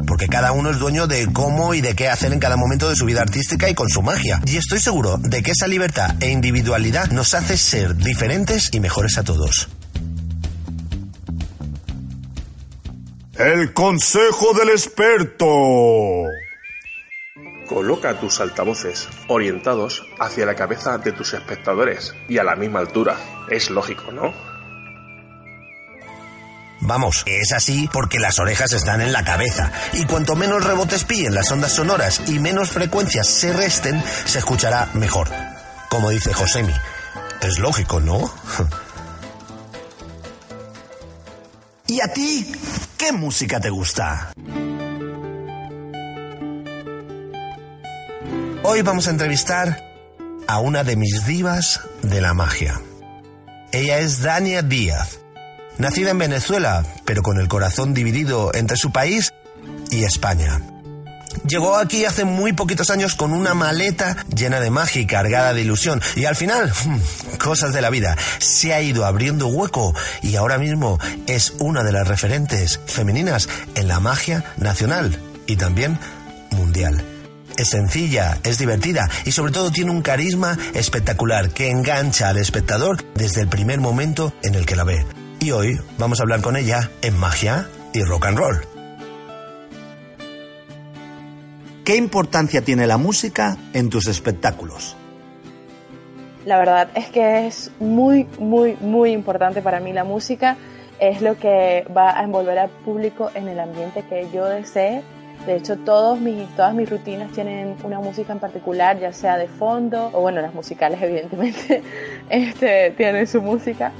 [0.08, 2.96] Porque cada uno es dueño de cómo y de qué hacer en cada momento de
[2.96, 4.42] su vida artística y con su magia.
[4.46, 9.18] Y estoy seguro de que esa libertad e individualidad nos hace ser diferentes y mejores
[9.18, 9.70] a todos.
[13.40, 15.46] El consejo del experto.
[17.70, 23.16] Coloca tus altavoces orientados hacia la cabeza de tus espectadores y a la misma altura.
[23.50, 24.34] Es lógico, ¿no?
[26.82, 31.36] Vamos, es así porque las orejas están en la cabeza y cuanto menos rebotes pillen
[31.36, 35.30] las ondas sonoras y menos frecuencias se resten, se escuchará mejor.
[35.90, 36.74] Como dice Josemi.
[37.42, 38.32] Es lógico, ¿no?
[41.88, 42.52] ¿Y a ti?
[42.98, 44.32] ¿Qué música te gusta?
[48.62, 49.84] Hoy vamos a entrevistar
[50.48, 52.80] a una de mis divas de la magia.
[53.72, 55.20] Ella es Dania Díaz,
[55.80, 59.34] nacida en Venezuela, pero con el corazón dividido entre su país
[59.90, 60.62] y España.
[61.48, 65.62] Llegó aquí hace muy poquitos años con una maleta llena de magia y cargada de
[65.62, 66.02] ilusión.
[66.16, 66.72] Y al final,
[67.40, 71.92] cosas de la vida, se ha ido abriendo hueco y ahora mismo es una de
[71.92, 75.18] las referentes femeninas en la magia nacional
[75.48, 75.98] y también
[76.52, 77.04] mundial.
[77.58, 83.04] Es sencilla, es divertida y sobre todo tiene un carisma espectacular que engancha al espectador
[83.16, 85.06] desde el primer momento en el que la ve.
[85.42, 88.58] Y hoy vamos a hablar con ella en magia y rock and roll.
[91.86, 94.98] ¿Qué importancia tiene la música en tus espectáculos?
[96.46, 100.58] La verdad es que es muy, muy, muy importante para mí la música.
[101.00, 105.02] Es lo que va a envolver al público en el ambiente que yo desee.
[105.46, 109.48] De hecho, todos mis, todas mis rutinas tienen una música en particular, ya sea de
[109.48, 111.82] fondo, o bueno, las musicales evidentemente
[112.30, 113.94] este, tienen su música,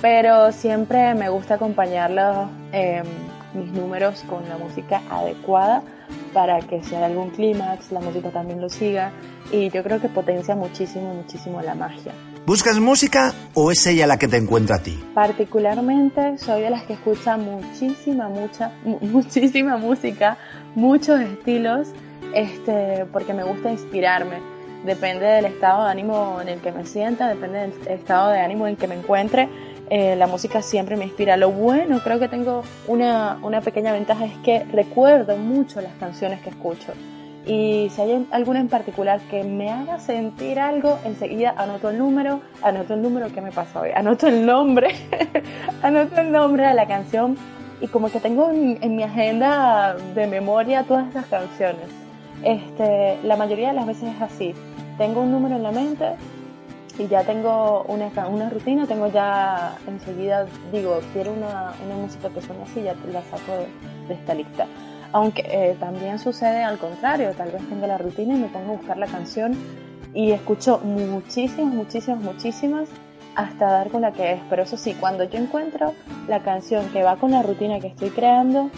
[0.00, 3.04] pero siempre me gusta acompañarlos em,
[3.54, 5.82] mis números con la música adecuada
[6.32, 9.12] para que hay algún clímax, la música también lo siga
[9.52, 12.12] y yo creo que potencia muchísimo, muchísimo la magia.
[12.46, 15.02] ¿Buscas música o es ella la que te encuentra a ti?
[15.14, 20.36] Particularmente soy de las que escucha muchísima, mucha, muchísima música,
[20.74, 21.88] muchos estilos,
[22.34, 24.42] este, porque me gusta inspirarme.
[24.84, 28.66] Depende del estado de ánimo en el que me sienta, depende del estado de ánimo
[28.66, 29.48] en el que me encuentre.
[29.90, 31.36] Eh, la música siempre me inspira.
[31.36, 36.40] Lo bueno, creo que tengo una, una pequeña ventaja, es que recuerdo mucho las canciones
[36.40, 36.92] que escucho.
[37.46, 42.40] Y si hay alguna en particular que me haga sentir algo, enseguida anoto el número,
[42.62, 44.94] anoto el número que me pasó hoy, anoto el nombre,
[45.82, 47.36] anoto el nombre de la canción
[47.82, 51.84] y como que tengo en, mi agenda de memoria todas esas canciones.
[52.42, 54.54] Este, la mayoría de las veces es así.
[54.96, 56.14] Tengo un número en la mente
[56.98, 62.40] y ya tengo una, una rutina, tengo ya enseguida, digo, quiero una, una música que
[62.40, 63.66] suene así, ya la saco de,
[64.08, 64.66] de esta lista.
[65.12, 68.76] Aunque eh, también sucede al contrario, tal vez tengo la rutina y me pongo a
[68.76, 69.56] buscar la canción
[70.12, 72.88] y escucho muchísimas, muchísimas, muchísimas
[73.36, 74.40] hasta dar con la que es.
[74.48, 75.94] Pero eso sí, cuando yo encuentro
[76.28, 78.70] la canción que va con la rutina que estoy creando,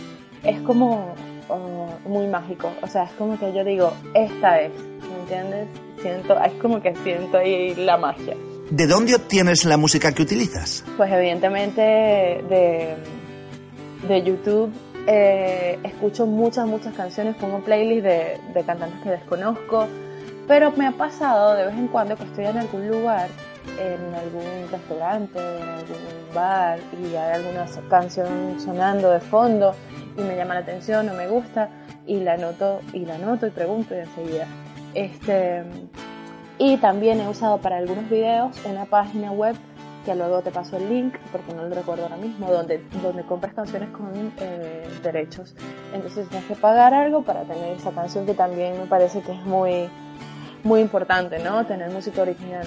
[0.42, 1.14] es como
[1.48, 2.70] oh, muy mágico.
[2.82, 5.68] O sea, es como que yo digo, esta es, ¿me entiendes?
[6.00, 8.36] Siento, es como que siento ahí la magia.
[8.70, 10.84] ¿De dónde obtienes la música que utilizas?
[10.96, 12.96] Pues evidentemente de,
[14.08, 14.72] de YouTube
[15.06, 19.86] eh, escucho muchas, muchas canciones, pongo playlist de, de cantantes que desconozco,
[20.48, 23.28] pero me ha pasado de vez en cuando que estoy en algún lugar,
[23.78, 29.74] en algún restaurante, en algún bar, y hay alguna canción sonando de fondo
[30.16, 31.68] y me llama la atención o me gusta,
[32.06, 34.46] y la anoto y la anoto y pregunto y enseguida.
[34.96, 35.62] Este,
[36.56, 39.54] y también he usado para algunos videos una página web
[40.06, 43.52] que luego te paso el link, porque no lo recuerdo ahora mismo, donde, donde compras
[43.52, 45.54] canciones con eh, derechos.
[45.92, 49.44] Entonces tienes que pagar algo para tener esa canción que también me parece que es
[49.44, 49.90] muy,
[50.62, 51.66] muy importante, ¿no?
[51.66, 52.66] Tener música original.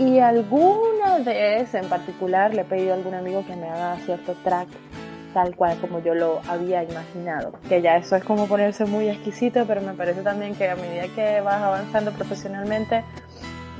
[0.00, 4.34] Y alguna vez en particular le he pedido a algún amigo que me haga cierto
[4.42, 4.68] track
[5.36, 7.52] tal cual como yo lo había imaginado.
[7.68, 11.08] Que ya eso es como ponerse muy exquisito, pero me parece también que a medida
[11.14, 13.04] que vas avanzando profesionalmente,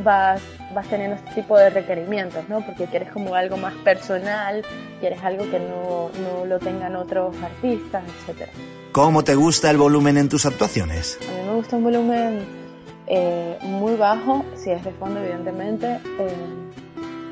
[0.05, 0.43] vas,
[0.75, 2.61] vas teniendo este tipo de requerimientos, ¿no?
[2.61, 4.67] Porque quieres como algo más personal,
[5.01, 8.51] quieres algo que no, no lo tengan otros artistas, etc.
[8.93, 11.19] ¿Cómo te gusta el volumen en tus actuaciones?
[11.27, 12.45] A mí me gusta un volumen
[13.07, 16.01] eh, muy bajo, si es de fondo, evidentemente.
[16.19, 16.66] Eh,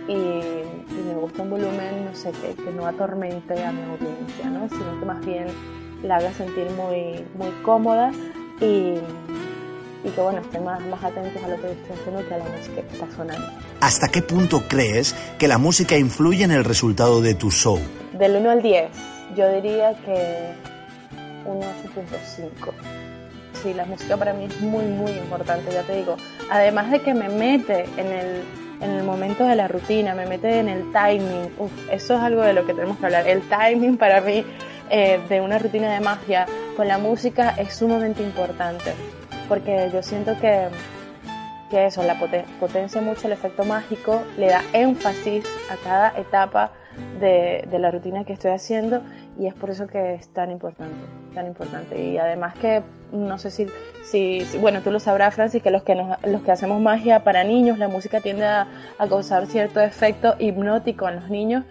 [0.08, 4.68] y, me gusta un volumen, no sé, que, que, no atormente a mi audiencia, ¿no?
[4.68, 5.46] Sino que más bien
[6.02, 8.12] la haga sentir muy, muy cómoda
[8.60, 8.94] y,
[10.04, 12.44] y que, bueno, estén más, más atentos a lo que estoy haciendo que a la
[12.44, 13.46] música que está sonando.
[13.80, 17.78] ¿Hasta qué punto crees que la música influye en el resultado de tu show?
[18.18, 18.90] Del 1 al 10,
[19.36, 20.52] yo diría que
[21.46, 22.72] un 8.5
[23.64, 26.16] sí, la música para mí es muy, muy importante, ya te digo.
[26.50, 28.42] Además de que me mete en el,
[28.80, 31.52] en el momento de la rutina, me mete en el timing.
[31.58, 33.26] Uf, eso es algo de lo que tenemos que hablar.
[33.26, 34.44] El timing para mí
[34.90, 36.46] eh, de una rutina de magia
[36.76, 38.92] con la música es sumamente importante,
[39.48, 40.68] porque yo siento que,
[41.70, 42.18] que eso, la
[42.60, 46.72] potencia mucho el efecto mágico, le da énfasis a cada etapa
[47.20, 49.02] de, de la rutina que estoy haciendo
[49.38, 50.94] y es por eso que es tan importante,
[51.34, 52.00] tan importante.
[52.00, 52.82] Y además que,
[53.12, 53.66] no sé si,
[54.04, 57.78] si, bueno, tú lo sabrás, Francis, que los que, los que hacemos magia para niños,
[57.78, 58.66] la música tiende a,
[59.08, 61.64] causar cierto efecto hipnótico en los niños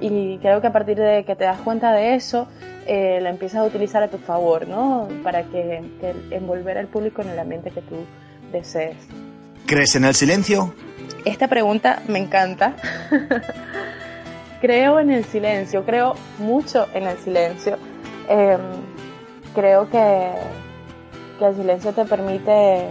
[0.00, 2.48] y creo que a partir de que te das cuenta de eso,
[2.86, 5.08] eh, la empiezas a utilizar a tu favor, ¿no?
[5.22, 7.96] Para que, que envolver al público en el ambiente que tú
[8.52, 8.96] desees.
[9.66, 10.72] ¿Crees en el silencio?
[11.24, 12.74] Esta pregunta me encanta.
[14.60, 17.76] creo en el silencio, creo mucho en el silencio.
[18.28, 18.60] Em,
[19.54, 20.32] creo que,
[21.38, 22.88] que, el silencio te permite...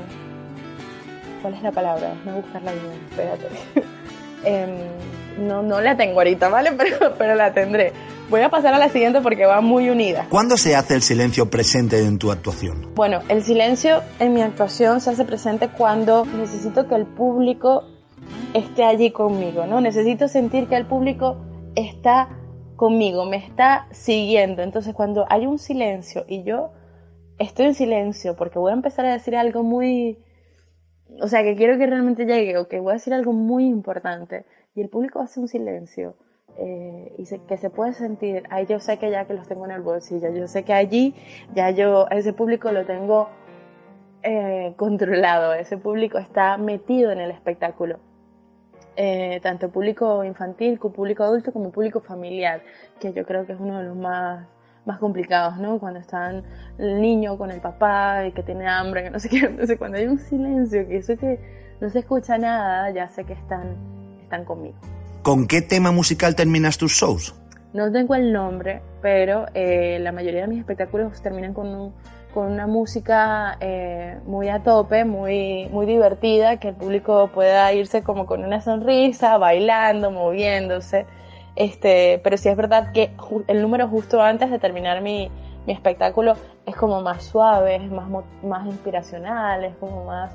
[1.42, 2.14] ¿Cuál es la palabra?
[2.26, 3.48] No buscarla bien, espérate.
[4.44, 4.70] Em,
[5.40, 6.72] no, no la tengo ahorita, ¿vale?
[6.78, 7.92] Pero, pero la tendré.
[8.30, 10.28] Voy a pasar a la siguiente porque va muy unida.
[10.30, 12.94] ¿Cuándo se hace el silencio presente en tu actuación?
[12.94, 17.86] Bueno, el silencio en mi actuación se hace presente cuando necesito que el público
[18.54, 19.82] esté allí conmigo, ¿no?
[19.82, 21.38] Necesito sentir que el público
[21.78, 22.30] está
[22.76, 24.62] conmigo, me está siguiendo.
[24.62, 26.72] Entonces cuando hay un silencio y yo
[27.38, 30.18] estoy en silencio porque voy a empezar a decir algo muy,
[31.22, 34.46] o sea, que quiero que realmente llegue o que voy a decir algo muy importante
[34.76, 36.16] y el público hace un silencio
[36.58, 39.72] eh, y que se puede sentir, ahí yo sé que ya que los tengo en
[39.72, 41.14] el bolsillo, yo sé que allí
[41.54, 43.30] ya yo, ese público lo tengo
[44.24, 48.00] eh, controlado, ese público está metido en el espectáculo.
[49.00, 52.64] Eh, tanto público infantil como público adulto como público familiar,
[53.00, 54.48] que yo creo que es uno de los más,
[54.88, 55.78] más complicados, ¿no?
[55.80, 56.44] Cuando están
[56.80, 60.00] el niño con el papá y que tiene hambre, que no sé qué, entonces cuando
[60.00, 61.40] hay un silencio, que eso que
[61.80, 63.76] no se escucha nada, ya sé que están,
[64.24, 64.78] están conmigo.
[65.22, 67.36] ¿Con qué tema musical terminas tus shows?
[67.74, 71.94] No tengo el nombre, pero eh, la mayoría de mis espectáculos terminan con un
[72.34, 78.04] con una música eh, muy a tope, muy, muy divertida, que el público pueda irse
[78.04, 81.06] como con una sonrisa, bailando, moviéndose.
[81.56, 83.12] Este, pero sí es verdad que
[83.48, 85.32] el número justo antes de terminar mi,
[85.66, 88.08] mi espectáculo es como más suave, es más,
[88.44, 90.34] más inspiracional, es como más...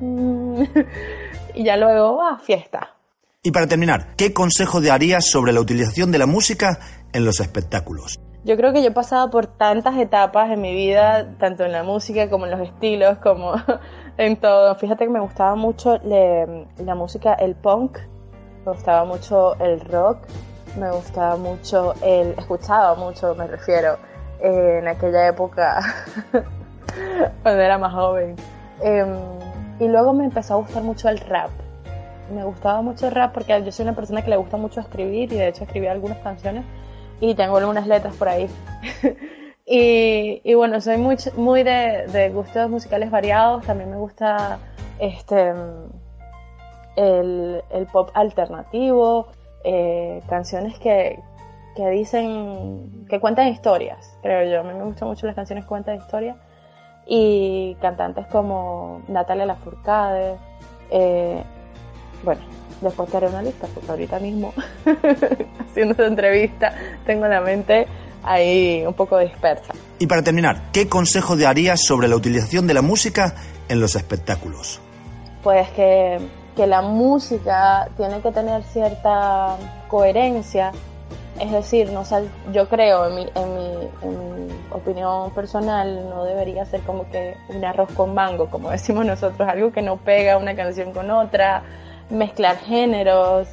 [1.54, 2.96] y ya luego va, fiesta.
[3.42, 6.78] Y para terminar, ¿qué consejo darías sobre la utilización de la música
[7.12, 8.20] en los espectáculos?
[8.44, 11.84] Yo creo que yo he pasado por tantas etapas en mi vida, tanto en la
[11.84, 13.54] música como en los estilos, como
[14.18, 14.74] en todo.
[14.74, 17.98] Fíjate que me gustaba mucho la música, el punk,
[18.66, 20.18] me gustaba mucho el rock,
[20.76, 22.30] me gustaba mucho el...
[22.36, 23.96] escuchaba mucho, me refiero,
[24.40, 25.80] en aquella época,
[27.42, 28.34] cuando era más joven.
[28.80, 29.18] Em,
[29.78, 31.50] y luego me empezó a gustar mucho el rap.
[32.34, 35.32] Me gustaba mucho el rap porque yo soy una persona que le gusta mucho escribir
[35.32, 36.64] y de hecho escribí algunas canciones
[37.22, 38.48] y tengo algunas letras por ahí.
[39.64, 44.58] y, bueno, soy muy, muy de, gustos musicales variados, también me gusta
[44.98, 45.52] este
[46.96, 47.62] el,
[47.92, 49.28] pop alternativo,
[49.62, 51.20] eh, canciones que,
[51.76, 54.60] que dicen, que cuentan historias, creo yo.
[54.60, 56.36] A mí me gustan mucho las canciones que cuentan historias.
[57.06, 60.36] Y cantantes como Natalia Lafourcade,
[60.90, 61.44] eh,
[62.22, 62.40] bueno,
[62.80, 64.52] Después te haré una lista, porque ahorita mismo,
[65.70, 66.74] haciendo esta entrevista,
[67.06, 67.86] tengo en la mente
[68.24, 69.72] ahí un poco dispersa.
[70.00, 73.34] Y para terminar, ¿qué consejo darías sobre la utilización de la música
[73.68, 74.80] en los espectáculos?
[75.44, 76.18] Pues que,
[76.56, 79.56] que la música tiene que tener cierta
[79.86, 80.72] coherencia,
[81.38, 86.24] es decir, no sal- yo creo, en mi, en, mi, en mi opinión personal, no
[86.24, 90.36] debería ser como que un arroz con mango, como decimos nosotros, algo que no pega
[90.36, 91.62] una canción con otra,
[92.12, 93.48] mezclar géneros.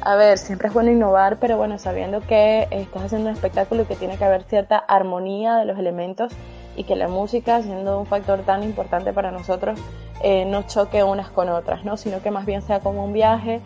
[0.00, 3.84] A ver, siempre es bueno innovar, pero bueno, sabiendo que estás haciendo un espectáculo y
[3.86, 6.32] que tiene que haber cierta armonía de los elementos
[6.76, 9.78] y que la música, siendo un factor tan importante para nosotros,
[10.22, 11.96] eh, no choque unas con otras, ¿no?
[11.96, 13.60] sino que más bien sea como un viaje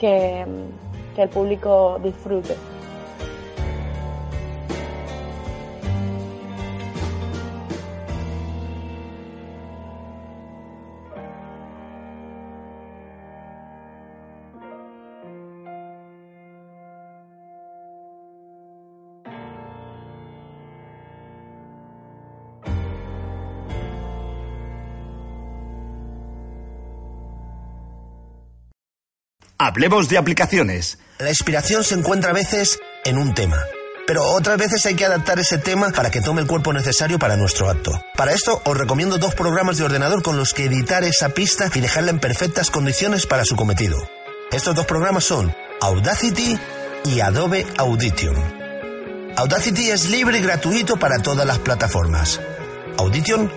[0.00, 0.46] que,
[1.14, 2.56] que el público disfrute.
[29.66, 30.98] Hablemos de aplicaciones.
[31.18, 33.56] La inspiración se encuentra a veces en un tema.
[34.06, 37.38] Pero otras veces hay que adaptar ese tema para que tome el cuerpo necesario para
[37.38, 37.98] nuestro acto.
[38.14, 41.80] Para esto os recomiendo dos programas de ordenador con los que editar esa pista y
[41.80, 43.96] dejarla en perfectas condiciones para su cometido.
[44.52, 46.58] Estos dos programas son Audacity
[47.06, 48.36] y Adobe Audition.
[49.34, 52.38] Audacity es libre y gratuito para todas las plataformas.
[52.98, 53.50] Audition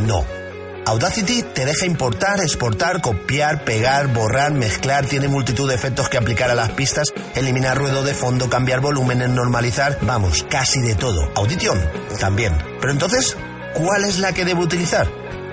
[0.00, 0.43] no.
[0.86, 6.50] Audacity te deja importar, exportar, copiar, pegar, borrar, mezclar, tiene multitud de efectos que aplicar
[6.50, 11.30] a las pistas, eliminar ruido de fondo, cambiar volúmenes, normalizar, vamos, casi de todo.
[11.36, 11.80] Audition
[12.20, 12.52] también.
[12.80, 13.34] Pero entonces,
[13.72, 15.08] ¿cuál es la que debo utilizar?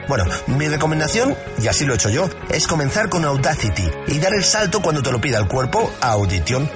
[0.09, 4.34] Bueno, mi recomendación, y así lo he hecho yo, es comenzar con Audacity y dar
[4.34, 6.69] el salto cuando te lo pida el cuerpo a Audition.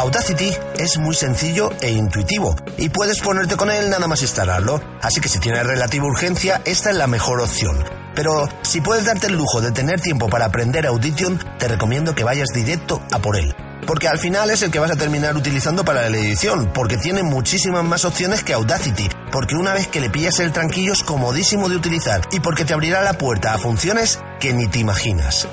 [0.00, 5.20] Audacity es muy sencillo e intuitivo y puedes ponerte con él nada más instalarlo, así
[5.20, 7.99] que si tienes relativa urgencia, esta es la mejor opción.
[8.14, 12.24] Pero si puedes darte el lujo de tener tiempo para aprender Audition, te recomiendo que
[12.24, 13.54] vayas directo a por él.
[13.86, 17.22] Porque al final es el que vas a terminar utilizando para la edición, porque tiene
[17.22, 21.68] muchísimas más opciones que Audacity, porque una vez que le pillas el tranquillo es comodísimo
[21.68, 25.48] de utilizar y porque te abrirá la puerta a funciones que ni te imaginas.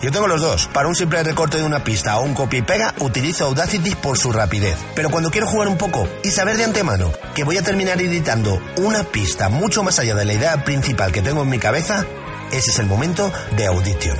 [0.00, 0.68] Yo tengo los dos.
[0.72, 4.16] Para un simple recorte de una pista o un copia y pega, utilizo Audacity por
[4.16, 4.76] su rapidez.
[4.94, 8.60] Pero cuando quiero jugar un poco y saber de antemano que voy a terminar editando
[8.76, 12.06] una pista mucho más allá de la idea principal que tengo en mi cabeza,
[12.52, 14.16] ese es el momento de Audition.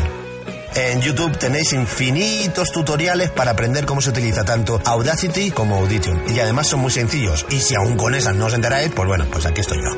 [0.75, 6.23] En YouTube tenéis infinitos tutoriales para aprender cómo se utiliza tanto Audacity como Audition.
[6.29, 7.47] Y además son muy sencillos.
[7.51, 9.91] Y si aún con esas no os enteráis, pues bueno, pues aquí estoy yo.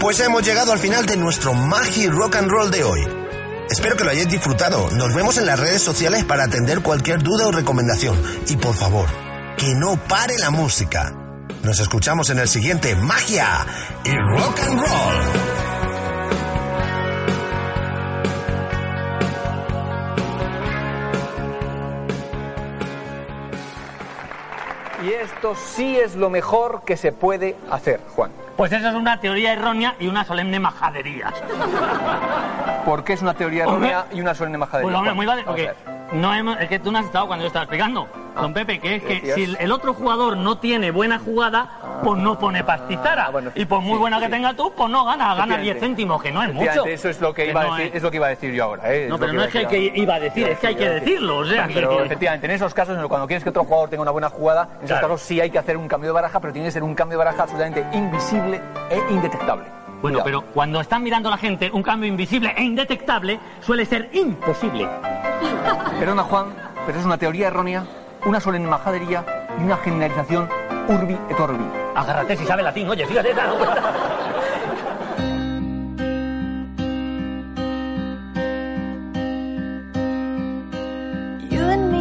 [0.00, 3.17] Pues hemos llegado al final de nuestro Magi Rock and Roll de hoy.
[3.70, 4.90] Espero que lo hayáis disfrutado.
[4.92, 8.16] Nos vemos en las redes sociales para atender cualquier duda o recomendación.
[8.48, 9.08] Y por favor,
[9.56, 11.12] que no pare la música.
[11.62, 13.66] Nos escuchamos en el siguiente Magia
[14.04, 15.67] y Rock and Roll.
[25.38, 28.32] Esto sí es lo mejor que se puede hacer, Juan.
[28.56, 31.32] Pues esa es una teoría errónea y una solemne majadería.
[32.84, 34.88] ¿Por qué es una teoría errónea y una solemne majadería?
[34.88, 35.72] Pues hombre, muy vale, porque.
[36.12, 38.96] No hemos- es que tú no has estado cuando yo estaba explicando, don Pepe, que
[38.96, 41.68] es que si el- otro jugador no tiene buena jugada,
[42.02, 43.30] pues no pone pastizara.
[43.54, 45.80] y por muy sí, buena que tenga tú, pues no gana, gana 10 Efectivamente.
[45.86, 46.86] céntimos, que no es mucho.
[46.86, 48.30] Eso es lo que, Que iba no a decir, es- es lo que iba a
[48.30, 48.94] decir yo ahora.
[48.94, 49.06] ¿eh?
[49.08, 51.44] No, pero no es que que iba a decir, es que hay que decirlo, o
[51.44, 54.10] sea, que- Pero que- efectivamente, en esos casos, cuando quieres que otro jugador tenga una
[54.12, 55.08] buena jugada, en esos Claro.
[55.08, 57.18] casos sí hay que hacer un cambio de baraja, pero tiene que ser un cambio
[57.18, 59.66] de baraja absolutamente invisible e indetectable.
[60.00, 64.88] Bueno, pero cuando están mirando la gente, un cambio invisible e indetectable suele ser imposible.
[65.98, 66.46] Perdona, Juan,
[66.86, 67.84] pero es una teoría errónea,
[68.24, 69.24] una solemne majadería
[69.58, 70.48] y una generalización
[70.88, 71.64] urbi et orbi.
[71.94, 73.58] Agárrate si sabe latín, oye, fíjate, esa no.
[81.50, 81.98] You and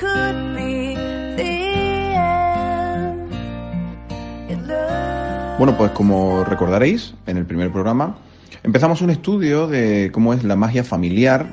[0.00, 0.94] could be
[1.36, 3.32] the end.
[4.48, 8.16] It looks Bueno, pues como recordaréis, en el primer programa
[8.62, 11.46] empezamos un estudio de cómo es la magia familiar,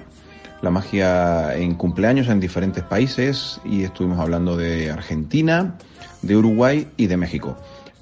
[0.61, 5.75] la magia en cumpleaños en diferentes países y estuvimos hablando de Argentina,
[6.21, 7.57] de Uruguay y de México.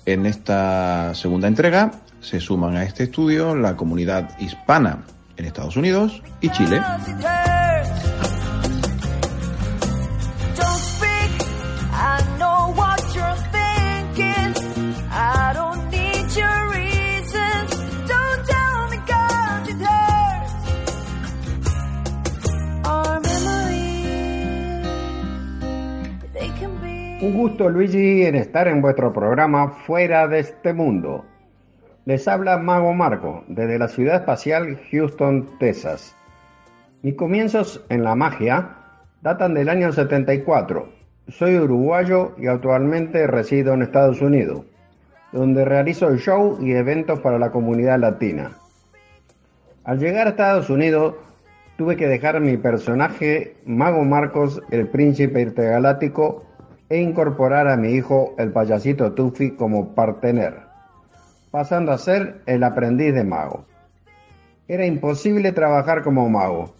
[0.06, 1.92] En esta segunda entrega
[2.22, 5.00] se suman a este estudio la comunidad hispana
[5.38, 6.82] en Estados Unidos y Chile.
[27.26, 31.26] Un gusto Luigi en estar en vuestro programa Fuera de este Mundo.
[32.06, 36.16] Les habla Mago Marco desde la ciudad espacial Houston, Texas.
[37.02, 38.78] Mis comienzos en la magia
[39.24, 40.88] datan del año 74.
[41.30, 44.64] Soy uruguayo y actualmente resido en Estados Unidos,
[45.32, 48.52] donde realizo shows y eventos para la comunidad latina.
[49.84, 51.16] Al llegar a Estados Unidos
[51.76, 56.46] tuve que dejar mi personaje Mago Marcos, el príncipe intergaláctico,
[56.90, 60.60] e incorporar a mi hijo, el payasito Tuffy, como partener,
[61.52, 63.66] pasando a ser el aprendiz de mago.
[64.68, 66.74] Era imposible trabajar como mago.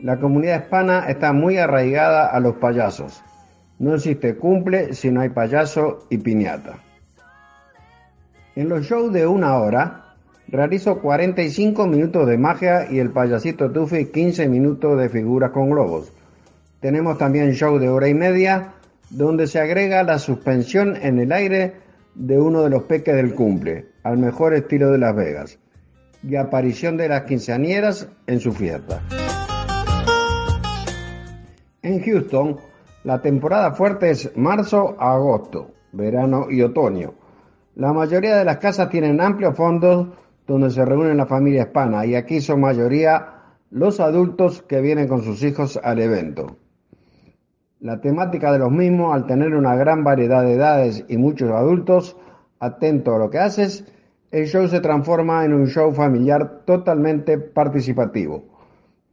[0.00, 3.22] La comunidad hispana está muy arraigada a los payasos.
[3.78, 6.78] No existe cumple si no hay payaso y piñata.
[8.56, 10.14] En los shows de una hora,
[10.48, 16.12] realizo 45 minutos de magia y el payasito Tuffy 15 minutos de figuras con globos.
[16.80, 18.74] Tenemos también show de hora y media
[19.10, 21.74] donde se agrega la suspensión en el aire
[22.14, 25.58] de uno de los peques del cumple, al mejor estilo de Las Vegas,
[26.22, 29.02] y aparición de las quinceañeras en su fiesta.
[31.82, 32.56] En Houston,
[33.04, 37.14] la temporada fuerte es marzo a agosto, verano y otoño.
[37.76, 40.08] La mayoría de las casas tienen amplios fondos
[40.46, 43.34] donde se reúnen la familia hispana y aquí son mayoría
[43.70, 46.56] los adultos que vienen con sus hijos al evento.
[47.80, 52.16] La temática de los mismos, al tener una gran variedad de edades y muchos adultos
[52.58, 53.84] atentos a lo que haces,
[54.32, 58.42] el show se transforma en un show familiar totalmente participativo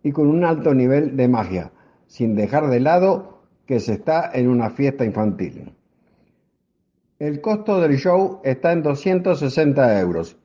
[0.02, 1.72] y con un alto nivel de magia,
[2.08, 5.72] sin dejar de lado que se está en una fiesta infantil.
[7.20, 10.38] El costo del show está en 260 euros,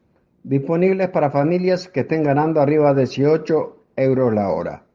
[0.42, 4.89] disponibles para familias que estén ganando arriba de 18 euros la hora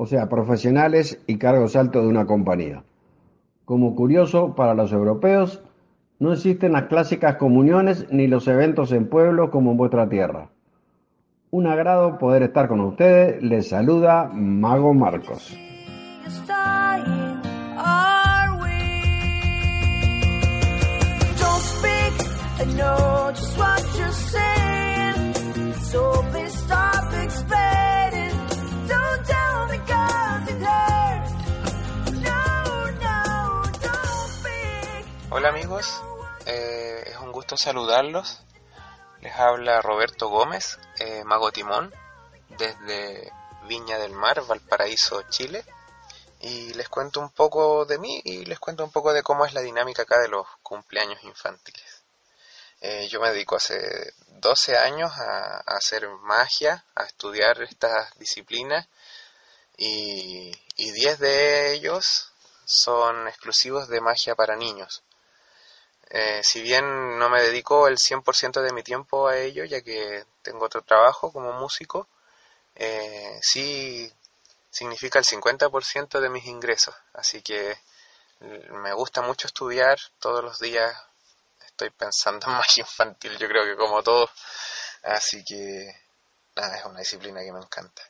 [0.00, 2.84] o sea, profesionales y cargos altos de una compañía.
[3.64, 5.60] Como curioso, para los europeos,
[6.20, 10.50] no existen las clásicas comuniones ni los eventos en pueblos como en vuestra tierra.
[11.50, 13.42] Un agrado poder estar con ustedes.
[13.42, 15.58] Les saluda Mago Marcos.
[35.30, 36.00] Hola amigos,
[36.46, 38.38] eh, es un gusto saludarlos.
[39.20, 41.92] Les habla Roberto Gómez, eh, Mago Timón,
[42.48, 43.30] desde
[43.64, 45.66] Viña del Mar, Valparaíso, Chile.
[46.40, 49.52] Y les cuento un poco de mí y les cuento un poco de cómo es
[49.52, 52.02] la dinámica acá de los cumpleaños infantiles.
[52.80, 58.88] Eh, yo me dedico hace 12 años a, hacer magia, a estudiar estas disciplinas
[59.76, 62.32] y, y 10 de ellos
[62.64, 65.02] son exclusivos de magia para niños.
[66.10, 70.24] Eh, si bien no me dedico el 100% de mi tiempo a ello, ya que
[70.42, 72.08] tengo otro trabajo como músico,
[72.74, 74.10] eh, sí
[74.70, 76.94] significa el 50% de mis ingresos.
[77.14, 77.78] Así que
[78.40, 80.96] me gusta mucho estudiar, todos los días
[81.66, 84.30] estoy pensando en magia infantil, yo creo que como todos.
[85.02, 88.02] Así que es una disciplina que me encanta.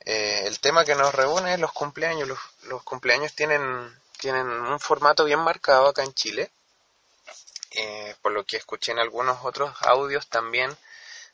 [0.00, 2.28] Eh, el tema que nos reúne es los cumpleaños.
[2.28, 6.50] Los, los cumpleaños tienen, tienen un formato bien marcado acá en Chile
[7.76, 10.76] eh, por lo que escuché en algunos otros audios también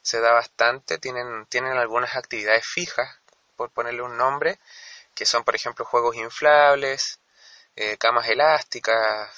[0.02, 3.18] se da bastante, tienen, tienen algunas actividades fijas,
[3.56, 4.58] por ponerle un nombre,
[5.14, 7.20] que son por ejemplo juegos inflables,
[7.76, 9.30] eh, camas elásticas,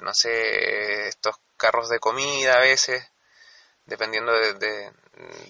[0.00, 3.08] no sé, estos carros de comida a veces,
[3.86, 4.92] dependiendo de,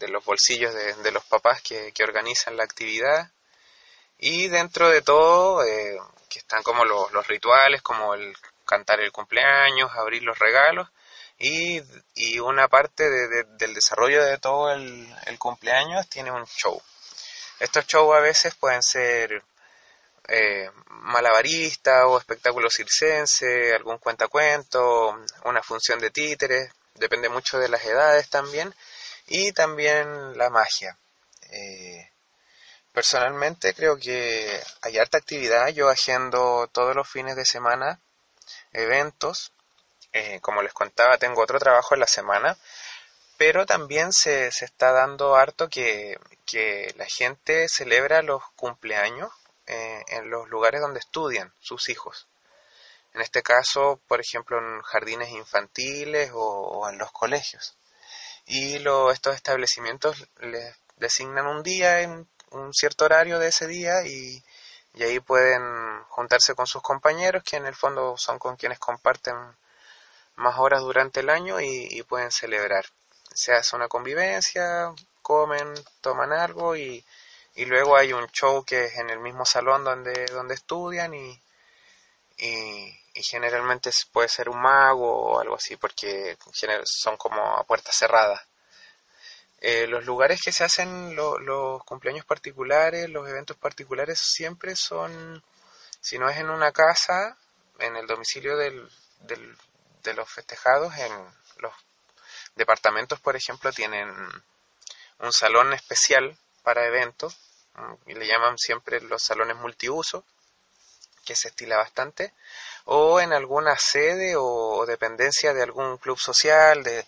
[0.08, 3.30] los bolsillos de, los papás que, organizan la actividad.
[4.18, 5.98] Y dentro de todo, eh,
[6.28, 8.36] que están como los rituales, como el
[8.66, 10.88] cantar el cumpleaños, abrir los regalos
[11.38, 11.82] y,
[12.14, 15.08] y una parte del desarrollo de todo el,
[15.38, 16.80] cumpleaños tiene un show.
[17.60, 19.42] Estos shows a veces pueden ser
[20.28, 27.84] eh, malabarista o espectáculo circense, algún cuentacuento, una función de títeres, depende mucho de las
[27.84, 28.74] edades también,
[29.26, 30.98] y también la magia.
[31.50, 32.10] Eh,
[32.92, 38.00] personalmente creo que hay harta actividad, yo haciendo todos los fines de semana
[38.76, 39.52] eventos.
[40.12, 42.56] Eh, como les contaba, tengo otro trabajo en la semana,
[43.36, 49.30] pero también se, se está dando harto que, que, la gente celebra los cumpleaños
[49.66, 52.28] eh, en los lugares donde estudian sus hijos.
[53.12, 57.76] En este caso, por ejemplo, en jardines infantiles o, en los colegios.
[58.46, 64.06] Y lo, estos establecimientos les designan un día en un cierto horario de ese día
[64.06, 64.42] y,
[64.96, 69.36] y ahí pueden juntarse con sus compañeros, que en el fondo son con quienes comparten
[70.36, 72.86] más horas durante el año y, pueden celebrar.
[73.34, 77.04] Se hace una convivencia, comen, toman algo y,
[77.54, 81.42] y luego hay un show que es en el mismo salón donde, donde estudian y,
[82.38, 86.38] y, y generalmente puede ser un mago o algo así porque
[86.84, 88.40] son como a puertas cerradas.
[89.60, 95.42] Eh, los lugares que se hacen los cumpleaños particulares, los eventos particulares, siempre son,
[96.00, 97.36] si no es en una casa,
[97.78, 98.88] en el domicilio del,
[99.20, 99.56] del,
[100.02, 101.12] de los festejados, en
[101.58, 101.72] los
[102.54, 104.10] departamentos, por ejemplo, tienen
[105.18, 107.38] un salón especial para eventos,
[108.06, 110.24] y le llaman siempre los salones multiuso,
[111.24, 112.32] que se estila bastante,
[112.84, 117.04] o en alguna sede o dependencia de algún club social, de,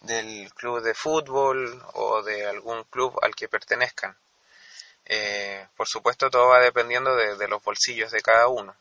[0.00, 4.16] del club de fútbol o de algún club al que pertenezcan.
[5.04, 8.76] Eh, por supuesto, todo va dependiendo de, los bolsillos de cada uno,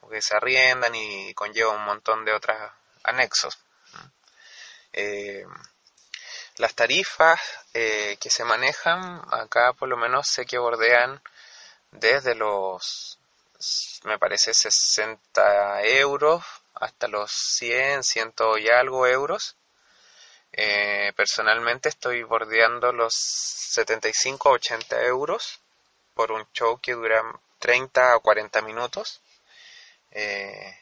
[0.00, 2.56] porque se arriendan y conlleva un montón de otros
[3.04, 3.58] anexos.
[4.92, 5.44] Eh,
[6.56, 7.40] las tarifas
[7.74, 11.22] eh, que se manejan acá por lo menos sé que bordean
[11.92, 13.18] desde los,
[14.04, 16.44] me parece, 60 euros
[16.74, 19.56] hasta los 100, 100 y algo euros.
[20.52, 25.60] Eh, personalmente estoy bordeando los 75 a 80 euros
[26.14, 27.22] por un show que dura
[27.58, 29.20] 30 a 40 minutos,
[30.10, 30.76] eh,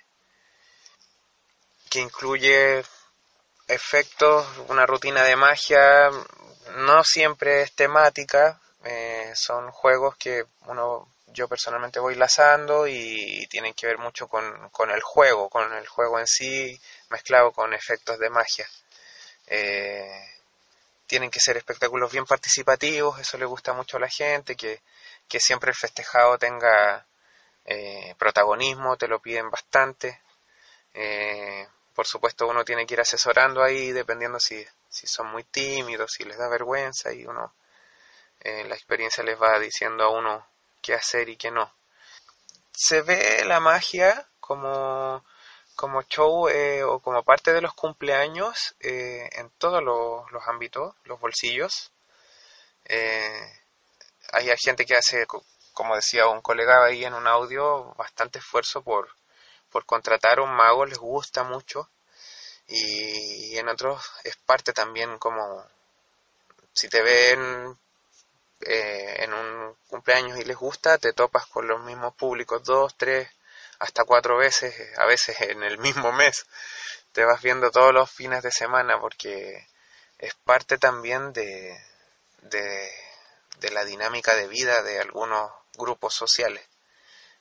[1.91, 2.83] que incluye
[3.67, 6.11] efectos, una rutina de magia,
[6.77, 13.75] no siempre es temática, eh, son juegos que uno yo personalmente voy lazando y tienen
[13.75, 18.19] que ver mucho con, con el juego, con el juego en sí, mezclado con efectos
[18.19, 18.67] de magia.
[19.51, 20.25] Eh,
[21.07, 24.83] tienen que ser espectáculos bien participativos, eso le gusta mucho a la gente, que,
[25.27, 27.07] que siempre el festejado tenga
[27.65, 30.21] eh, protagonismo, te lo piden bastante.
[30.93, 36.13] Eh, por supuesto uno tiene que ir asesorando ahí dependiendo si, si son muy tímidos,
[36.13, 37.55] si les da vergüenza y uno,
[38.45, 40.47] la experiencia les va diciendo a uno
[40.81, 41.73] qué hacer y qué no.
[42.73, 45.25] Se ve la magia como
[45.79, 51.21] como show eh, o como parte de los cumpleaños eh, en todos los, ámbitos, los
[51.21, 51.93] bolsillos.
[52.87, 53.53] Eh,
[54.33, 55.25] hay gente que hace,
[55.73, 59.09] como decía un colega ahí en un audio, bastante esfuerzo por,
[59.71, 61.89] por contratar un mago, les gusta mucho.
[62.67, 65.65] Y, en otros es parte también como
[66.73, 67.79] si te ven
[68.61, 73.31] en un cumpleaños y les gusta, te topas con los mismos públicos dos, tres,
[73.79, 76.47] hasta cuatro veces, a veces en el mismo mes.
[77.13, 79.67] Te vas viendo todos los fines de semana porque
[80.19, 81.77] es parte también de,
[82.43, 86.67] de, la dinámica de vida de algunos grupos sociales.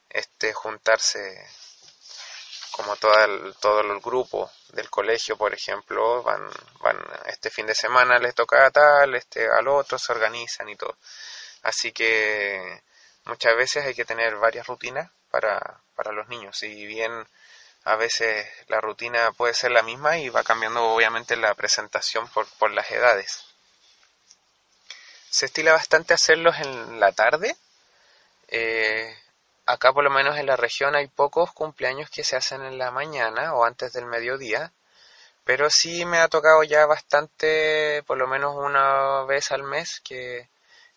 [0.10, 1.20] Este juntarse
[2.72, 4.00] como todo el, todo el
[4.70, 6.48] del colegio, por ejemplo, van,
[6.80, 10.76] van este fin de semana les toca a tal, este al otro, se organizan y
[10.76, 10.96] todo.
[11.64, 12.84] Así que
[13.26, 16.58] muchas veces hay que tener varias rutinas para, para los niños.
[16.58, 17.28] Si bien
[17.84, 22.46] a veces la rutina puede ser la misma y va cambiando obviamente la presentación por,
[22.60, 23.46] por las edades.
[25.30, 27.56] Se estila bastante hacerlos en la tarde.
[28.50, 29.16] Eh,
[29.66, 32.92] acá por lo menos en la región hay pocos cumpleaños que se hacen en la
[32.92, 34.74] mañana o antes del mediodía.
[35.46, 40.50] Pero sí me ha tocado ya bastante, por lo menos una vez al mes, que,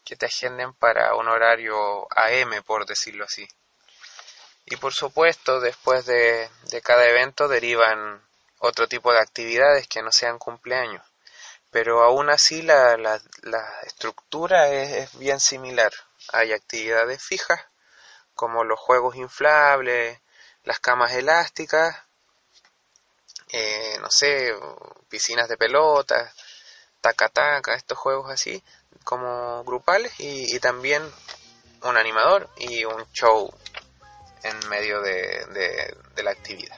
[0.04, 3.46] que te agenden para un horario AM, por decirlo así.
[4.66, 6.48] Y por supuesto, después de,
[6.82, 8.22] cada evento derivan
[8.58, 11.04] otro tipo de actividades que no sean cumpleaños.
[11.70, 13.20] Pero aún así la, la,
[13.84, 15.92] estructura es, bien similar.
[16.32, 17.60] Hay actividades fijas,
[18.34, 20.20] como los juegos inflables,
[20.64, 21.96] las camas elásticas,
[23.52, 24.54] eh, no sé,
[25.08, 26.32] piscinas de pelotas,
[27.00, 28.62] taca-taca, estos juegos así,
[29.04, 31.02] como grupales, y, y también
[31.82, 33.52] un animador y un show
[34.42, 36.76] en medio de, la actividad.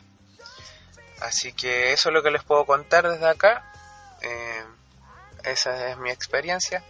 [1.21, 3.71] Así que eso es lo que les puedo contar desde acá.
[4.21, 4.65] Eh,
[5.45, 6.83] esa es mi experiencia.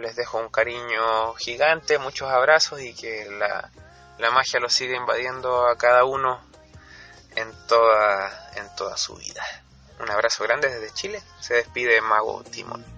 [0.00, 3.70] Les dejo un cariño gigante, muchos abrazos y que la,
[4.18, 6.40] la magia lo siga invadiendo a cada uno
[7.36, 9.44] en toda, en toda su vida.
[10.00, 11.22] Un abrazo grande desde Chile.
[11.40, 12.95] Se despide Mago Timón.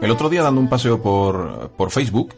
[0.00, 2.34] El otro día dando un paseo por, por Facebook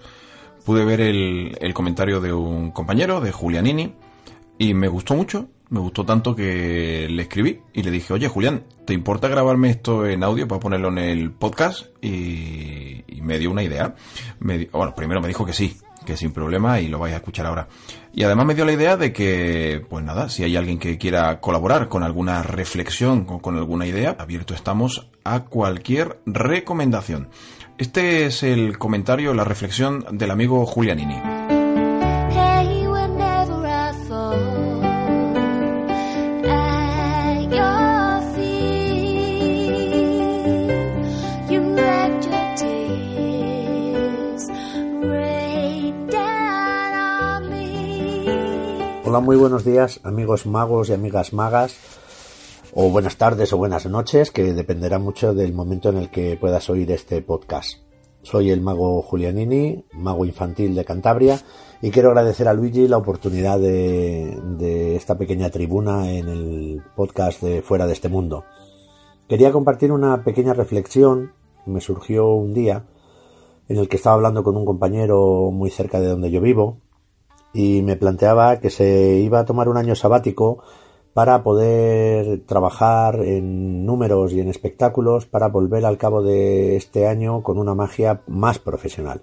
[0.66, 3.95] pude ver el, el comentario de un compañero, de Julianini,
[4.59, 8.65] y me gustó mucho, me gustó tanto que le escribí y le dije, oye Julián,
[8.85, 11.87] ¿te importa grabarme esto en audio para ponerlo en el podcast?
[12.03, 13.95] Y, me dio una idea.
[14.41, 17.17] Me di- bueno, primero me dijo que sí, que sin problema y lo vais a
[17.17, 17.69] escuchar ahora.
[18.13, 21.41] Y además me dio la idea de que, pues nada, si hay alguien que quiera
[21.41, 27.31] colaborar con alguna reflexión o con alguna idea, abierto estamos a cualquier recomendación.
[27.79, 31.17] Este es el comentario, la reflexión del amigo Julianini.
[49.15, 51.77] Hola, muy buenos días, amigos magos y amigas magas,
[52.75, 56.69] o buenas tardes o buenas noches, que dependerá mucho del momento en el que puedas
[56.69, 57.79] oír este podcast.
[58.23, 61.41] Soy el mago Julianini, mago infantil de Cantabria,
[61.81, 67.41] y quiero agradecer a Luigi la oportunidad de, de esta pequeña tribuna en el podcast
[67.41, 68.43] de Fuera de este Mundo.
[69.29, 71.35] Quería compartir una pequeña reflexión
[71.65, 72.87] que me surgió un día
[73.69, 76.81] en el que estaba hablando con un compañero muy cerca de donde yo vivo,
[77.55, 80.63] y me planteaba que se iba a tomar un año sabático
[81.15, 87.43] para poder trabajar en números y en espectáculos para volver al cabo de este año
[87.45, 89.23] con una magia más profesional,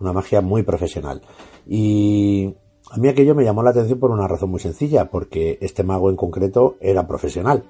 [0.00, 1.22] una magia muy profesional.
[1.66, 2.52] Y
[2.90, 6.10] a mí aquello me llamó la atención por una razón muy sencilla, porque este mago
[6.10, 7.64] en concreto era profesional.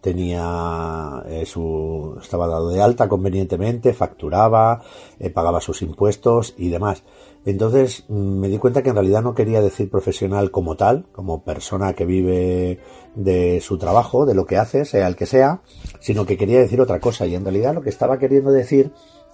[0.00, 4.80] Tenía eh, su estaba dado de alta convenientemente, facturaba,
[5.18, 7.02] eh, pagaba sus impuestos y demás.
[7.50, 11.94] Entonces me di cuenta que en realidad no quería decir profesional como tal, como persona
[11.94, 12.78] que vive
[13.14, 15.62] de su trabajo, de lo que hace, sea el que sea,
[15.98, 17.24] sino que quería decir otra cosa.
[17.26, 18.92] Y en realidad lo que estaba queriendo decir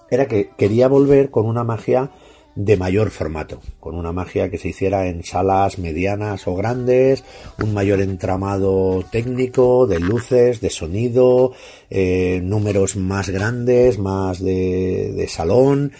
[0.09, 2.11] era que quería volver con una magia
[2.55, 7.25] de mayor formato, con una magia que se hiciera en salas medianas o grandes,
[7.61, 11.51] un mayor entramado técnico, de luces, de sonido,
[11.89, 15.91] eh, números más grandes, más de, de salón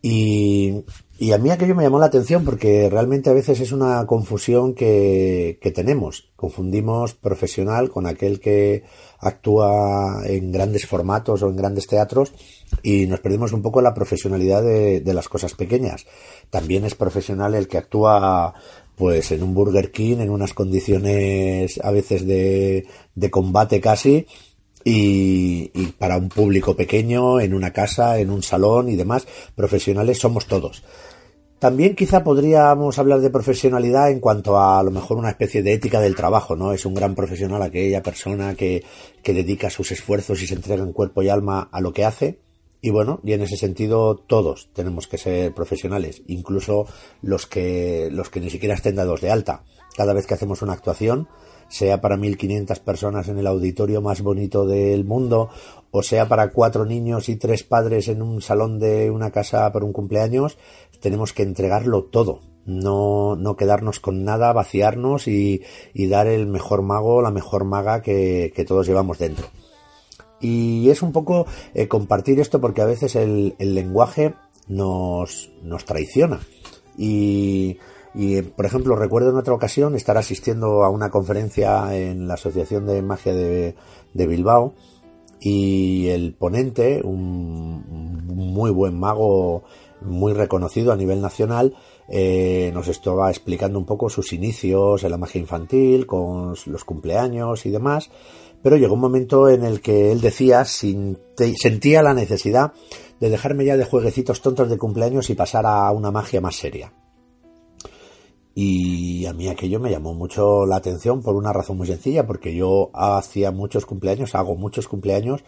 [0.00, 0.84] y,
[1.20, 4.74] y a mí aquello me llamó la atención porque realmente a veces es una confusión
[4.74, 6.30] que, que tenemos.
[6.34, 8.84] Confundimos profesional con aquel que
[9.18, 12.32] actúa en grandes formatos o en grandes teatros
[12.82, 16.06] y nos perdemos un poco la profesionalidad de, de las cosas pequeñas.
[16.48, 18.54] También es profesional el que actúa
[18.96, 24.26] pues en un Burger King en unas condiciones a veces de, de combate casi
[24.84, 30.18] y, y, para un público pequeño, en una casa, en un salón y demás, profesionales
[30.18, 30.82] somos todos.
[31.60, 35.74] También quizá podríamos hablar de profesionalidad en cuanto a a lo mejor una especie de
[35.74, 36.72] ética del trabajo, ¿no?
[36.72, 38.82] Es un gran profesional aquella persona que,
[39.22, 42.38] que dedica sus esfuerzos y se entrega en cuerpo y alma a lo que hace.
[42.80, 46.86] Y bueno, y en ese sentido todos tenemos que ser profesionales, incluso
[47.20, 49.64] los que, los que ni siquiera estén dados de alta.
[49.94, 51.28] Cada vez que hacemos una actuación,
[51.68, 55.50] sea para 1.500 personas en el auditorio más bonito del mundo,
[55.90, 59.84] o sea para cuatro niños y tres padres en un salón de una casa por
[59.84, 60.58] un cumpleaños,
[61.00, 62.40] tenemos que entregarlo todo.
[62.66, 65.62] No, no quedarnos con nada, vaciarnos y,
[65.94, 69.46] y dar el mejor mago, la mejor maga que, que todos llevamos dentro.
[70.40, 74.34] Y es un poco eh, compartir esto porque a veces el, el lenguaje
[74.68, 76.40] nos, nos traiciona.
[76.96, 77.78] Y,
[78.14, 82.86] y, por ejemplo, recuerdo en otra ocasión estar asistiendo a una conferencia en la Asociación
[82.86, 83.74] de Magia de,
[84.14, 84.74] de Bilbao
[85.40, 87.84] y el ponente, un,
[88.28, 89.64] un, muy buen mago,
[90.02, 91.74] muy reconocido a nivel nacional,
[92.08, 97.66] eh, nos estaba explicando un poco sus inicios en la magia infantil, con los cumpleaños
[97.66, 98.10] y demás.
[98.62, 102.72] Pero llegó un momento en el que él decía, sentía la necesidad
[103.18, 106.92] de dejarme ya de jueguecitos tontos de cumpleaños y pasar a una magia más seria.
[108.54, 112.54] Y a mí aquello me llamó mucho la atención por una razón muy sencilla, porque
[112.54, 115.42] yo hacía muchos cumpleaños, hago muchos cumpleaños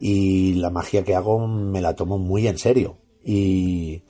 [0.00, 2.96] y la magia que hago me la tomo muy en serio.
[3.24, 4.02] Y,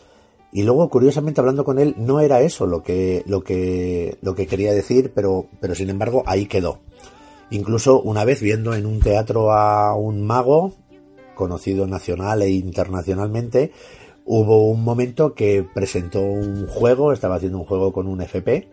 [0.53, 4.73] luego, curiosamente, hablando con él, no era eso lo que, lo que, lo que quería
[4.73, 6.81] decir, pero, pero sin embargo ahí quedó.
[7.51, 10.75] Incluso una vez viendo en un teatro a un mago,
[11.35, 13.73] conocido nacional e internacionalmente,
[14.27, 18.69] hubo un momento que presentó un juego, estaba haciendo un juego con un FP,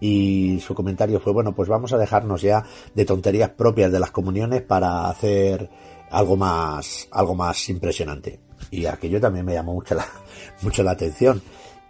[0.00, 2.64] y su comentario fue, bueno, pues vamos a dejarnos ya
[2.94, 5.68] de tonterías propias de las comuniones para hacer
[6.10, 8.40] algo más, algo más impresionante.
[8.70, 10.06] Y aquello también me llamó mucho la,
[10.62, 11.42] mucho la atención.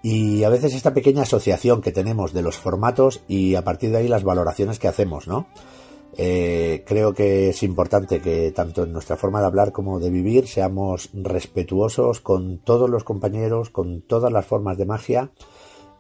[0.03, 3.99] Y a veces esta pequeña asociación que tenemos de los formatos y a partir de
[3.99, 5.47] ahí las valoraciones que hacemos, ¿no?
[6.17, 10.49] Eh, creo que es importante que tanto en nuestra forma de hablar como de vivir
[10.49, 15.31] seamos respetuosos con todos los compañeros, con todas las formas de magia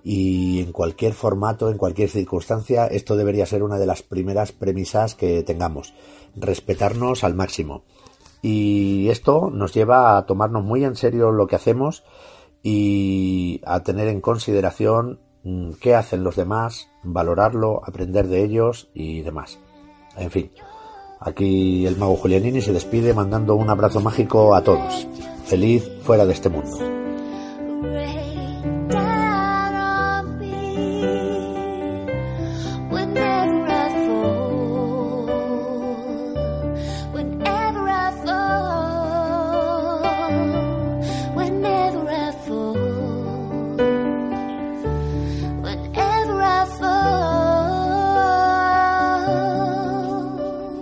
[0.03, 5.15] y en cualquier formato, en cualquier circunstancia, esto debería ser una de las primeras premisas
[5.15, 5.95] que tengamos,
[6.35, 7.85] respetarnos al máximo.
[8.43, 12.05] Y esto nos lleva a tomarnos muy en serio lo que hacemos
[12.63, 19.23] y a tener en consideración mm, qué hacen los demás, valorarlo, aprender de ellos y
[19.23, 19.59] demás.
[20.17, 20.51] En fin,
[21.21, 25.07] aquí el mago Julianini se despide mandando un abrazo mágico a todos.
[25.45, 26.79] Feliz fuera de este mundo.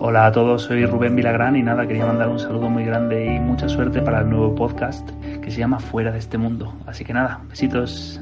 [0.09, 3.39] Hola a todos, soy Rubén Vilagrán y nada, quería mandar un saludo muy grande y
[3.39, 5.07] mucha suerte para el nuevo podcast
[5.43, 6.75] que se llama Fuera de este mundo.
[6.87, 8.19] Así que nada, besitos.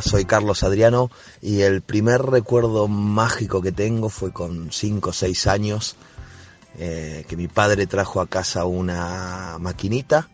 [0.00, 1.10] Soy Carlos Adriano
[1.40, 5.96] y el primer recuerdo mágico que tengo fue con 5 o 6 años
[6.78, 10.30] eh, que mi padre trajo a casa una maquinita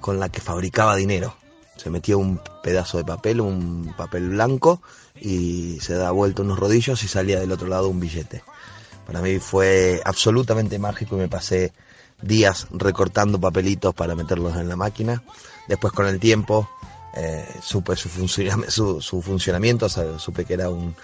[0.00, 1.34] con la que fabricaba dinero.
[1.76, 4.82] Se metía un pedazo de papel, un papel blanco
[5.18, 8.42] y se da vuelta unos rodillos y salía del otro lado un billete.
[9.06, 11.72] Para mí fue absolutamente mágico y me pasé
[12.20, 15.22] días recortando papelitos para meterlos en la máquina.
[15.68, 16.68] Después con el tiempo
[17.14, 20.94] eh, supe su, funciona- su, su funcionamiento, supe que era un,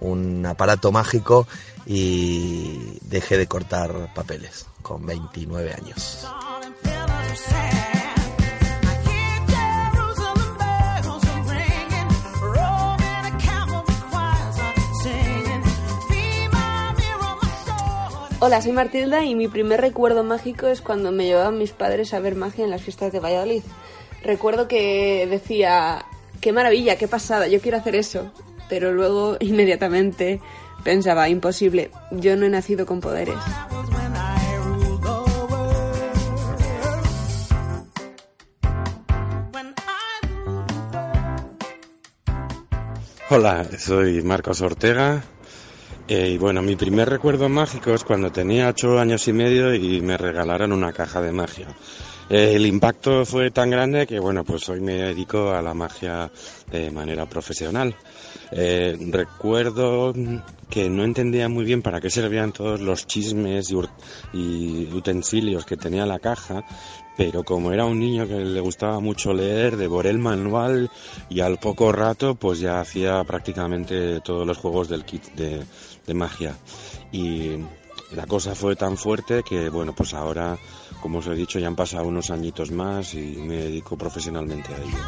[0.00, 1.46] un aparato mágico
[1.86, 6.24] y dejé de cortar papeles con 29 años.
[18.40, 22.20] Hola, soy Matilda y mi primer recuerdo mágico es cuando me llevaban mis padres a
[22.20, 23.62] ver magia en las fiestas de Valladolid.
[24.22, 26.04] Recuerdo que decía,
[26.40, 28.32] qué maravilla, qué pasada, yo quiero hacer eso.
[28.68, 30.40] Pero luego inmediatamente
[30.84, 33.36] pensaba, imposible, yo no he nacido con poderes.
[43.30, 45.22] Hola, soy Marcos Ortega.
[46.08, 50.00] eh, y bueno, mi primer recuerdo mágico es cuando tenía ocho años y medio y
[50.00, 51.68] me regalaron una caja de magia.
[52.30, 56.30] Eh, el impacto fue tan grande que bueno, pues hoy me dedico a la magia
[56.70, 57.94] de manera profesional.
[58.50, 60.12] Eh, recuerdo
[60.68, 63.72] que no entendía muy bien para qué servían todos los chismes
[64.32, 66.64] y, utensilios que tenía la caja,
[67.16, 70.90] pero como era un niño que le gustaba mucho leer, devoré el manual
[71.30, 75.62] y al poco rato pues ya hacía prácticamente todos los juegos del kit de,
[76.06, 76.54] de magia.
[77.10, 77.56] Y
[78.12, 80.56] la cosa fue tan fuerte que bueno, pues ahora,
[81.00, 84.78] como os he dicho, ya han pasado unos añitos más y me dedico profesionalmente a
[84.78, 84.98] ello.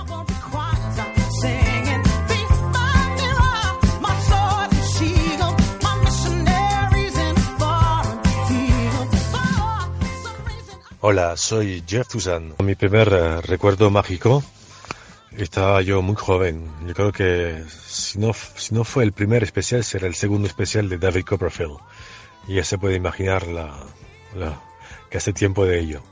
[11.02, 12.55] Hola, soy Jeff Tuzan.
[12.62, 14.44] Mi primer eh, recuerdo mágico,
[15.35, 16.70] estaba yo muy joven.
[16.86, 20.90] Yo creo que si no, si no fue el primer especial, será el segundo especial
[20.90, 21.78] de David Copperfield.
[22.47, 24.61] Y ya se puede imaginar la,
[25.11, 26.03] que hace tiempo de ello.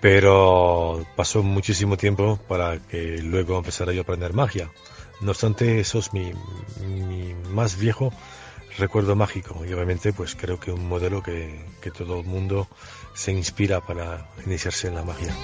[0.00, 4.70] Pero pasó muchísimo tiempo para que luego empezara yo a aprender magia.
[5.20, 6.32] No obstante, eso es mi,
[6.86, 8.12] mi más viejo
[8.78, 12.68] recuerdo mágico y obviamente pues creo que un modelo que, que todo el mundo
[13.14, 15.34] se inspira para iniciarse en la magia.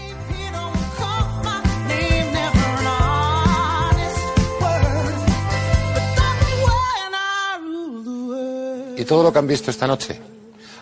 [9.00, 10.20] Y todo lo que han visto esta noche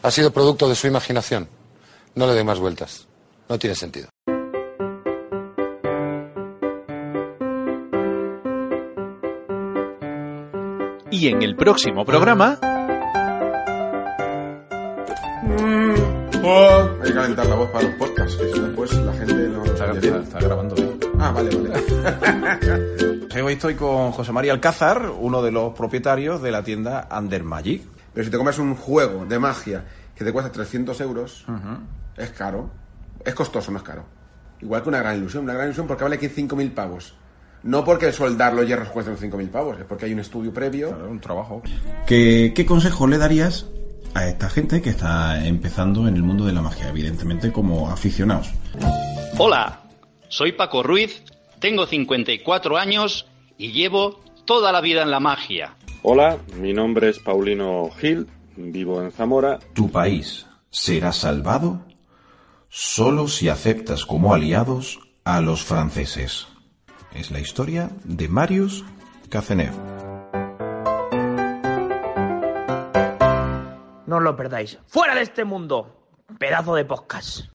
[0.02, 1.48] ha sido producto de su imaginación.
[2.16, 3.06] No le dé más vueltas.
[3.48, 4.08] No tiene sentido.
[11.12, 12.58] Y en el próximo programa...
[16.42, 19.34] Oh, hay que calentar la voz para los podcasts, que si no, después la gente
[19.34, 20.74] no está, está grabando.
[21.20, 23.42] Ah, vale, vale.
[23.42, 27.97] Hoy estoy con José María Alcázar, uno de los propietarios de la tienda Under Magic.
[28.18, 29.84] Pero si te comes un juego de magia
[30.16, 31.46] que te cuesta 300 euros,
[32.16, 32.68] es caro.
[33.24, 34.06] Es costoso, no es caro.
[34.60, 35.44] Igual que una gran ilusión.
[35.44, 37.14] Una gran ilusión porque vale aquí 5.000 pavos.
[37.62, 40.98] No porque soldar los hierros cuesta 5.000 pavos, es porque hay un estudio previo.
[41.08, 41.62] un trabajo.
[42.08, 43.66] ¿Qué, ¿Qué consejo le darías
[44.14, 48.52] a esta gente que está empezando en el mundo de la magia, evidentemente como aficionados?
[49.38, 49.82] Hola,
[50.28, 51.22] soy Paco Ruiz,
[51.60, 55.77] tengo 54 años y llevo toda la vida en la magia.
[56.02, 59.58] Hola, mi nombre es Paulino Gil, vivo en Zamora.
[59.74, 61.84] Tu país será salvado
[62.68, 66.46] solo si aceptas como aliados a los franceses.
[67.12, 68.84] Es la historia de Marius
[69.28, 69.72] Cacenev.
[74.06, 74.78] No os lo perdáis.
[74.86, 75.94] ¡Fuera de este mundo!
[76.38, 77.48] Pedazo de podcast.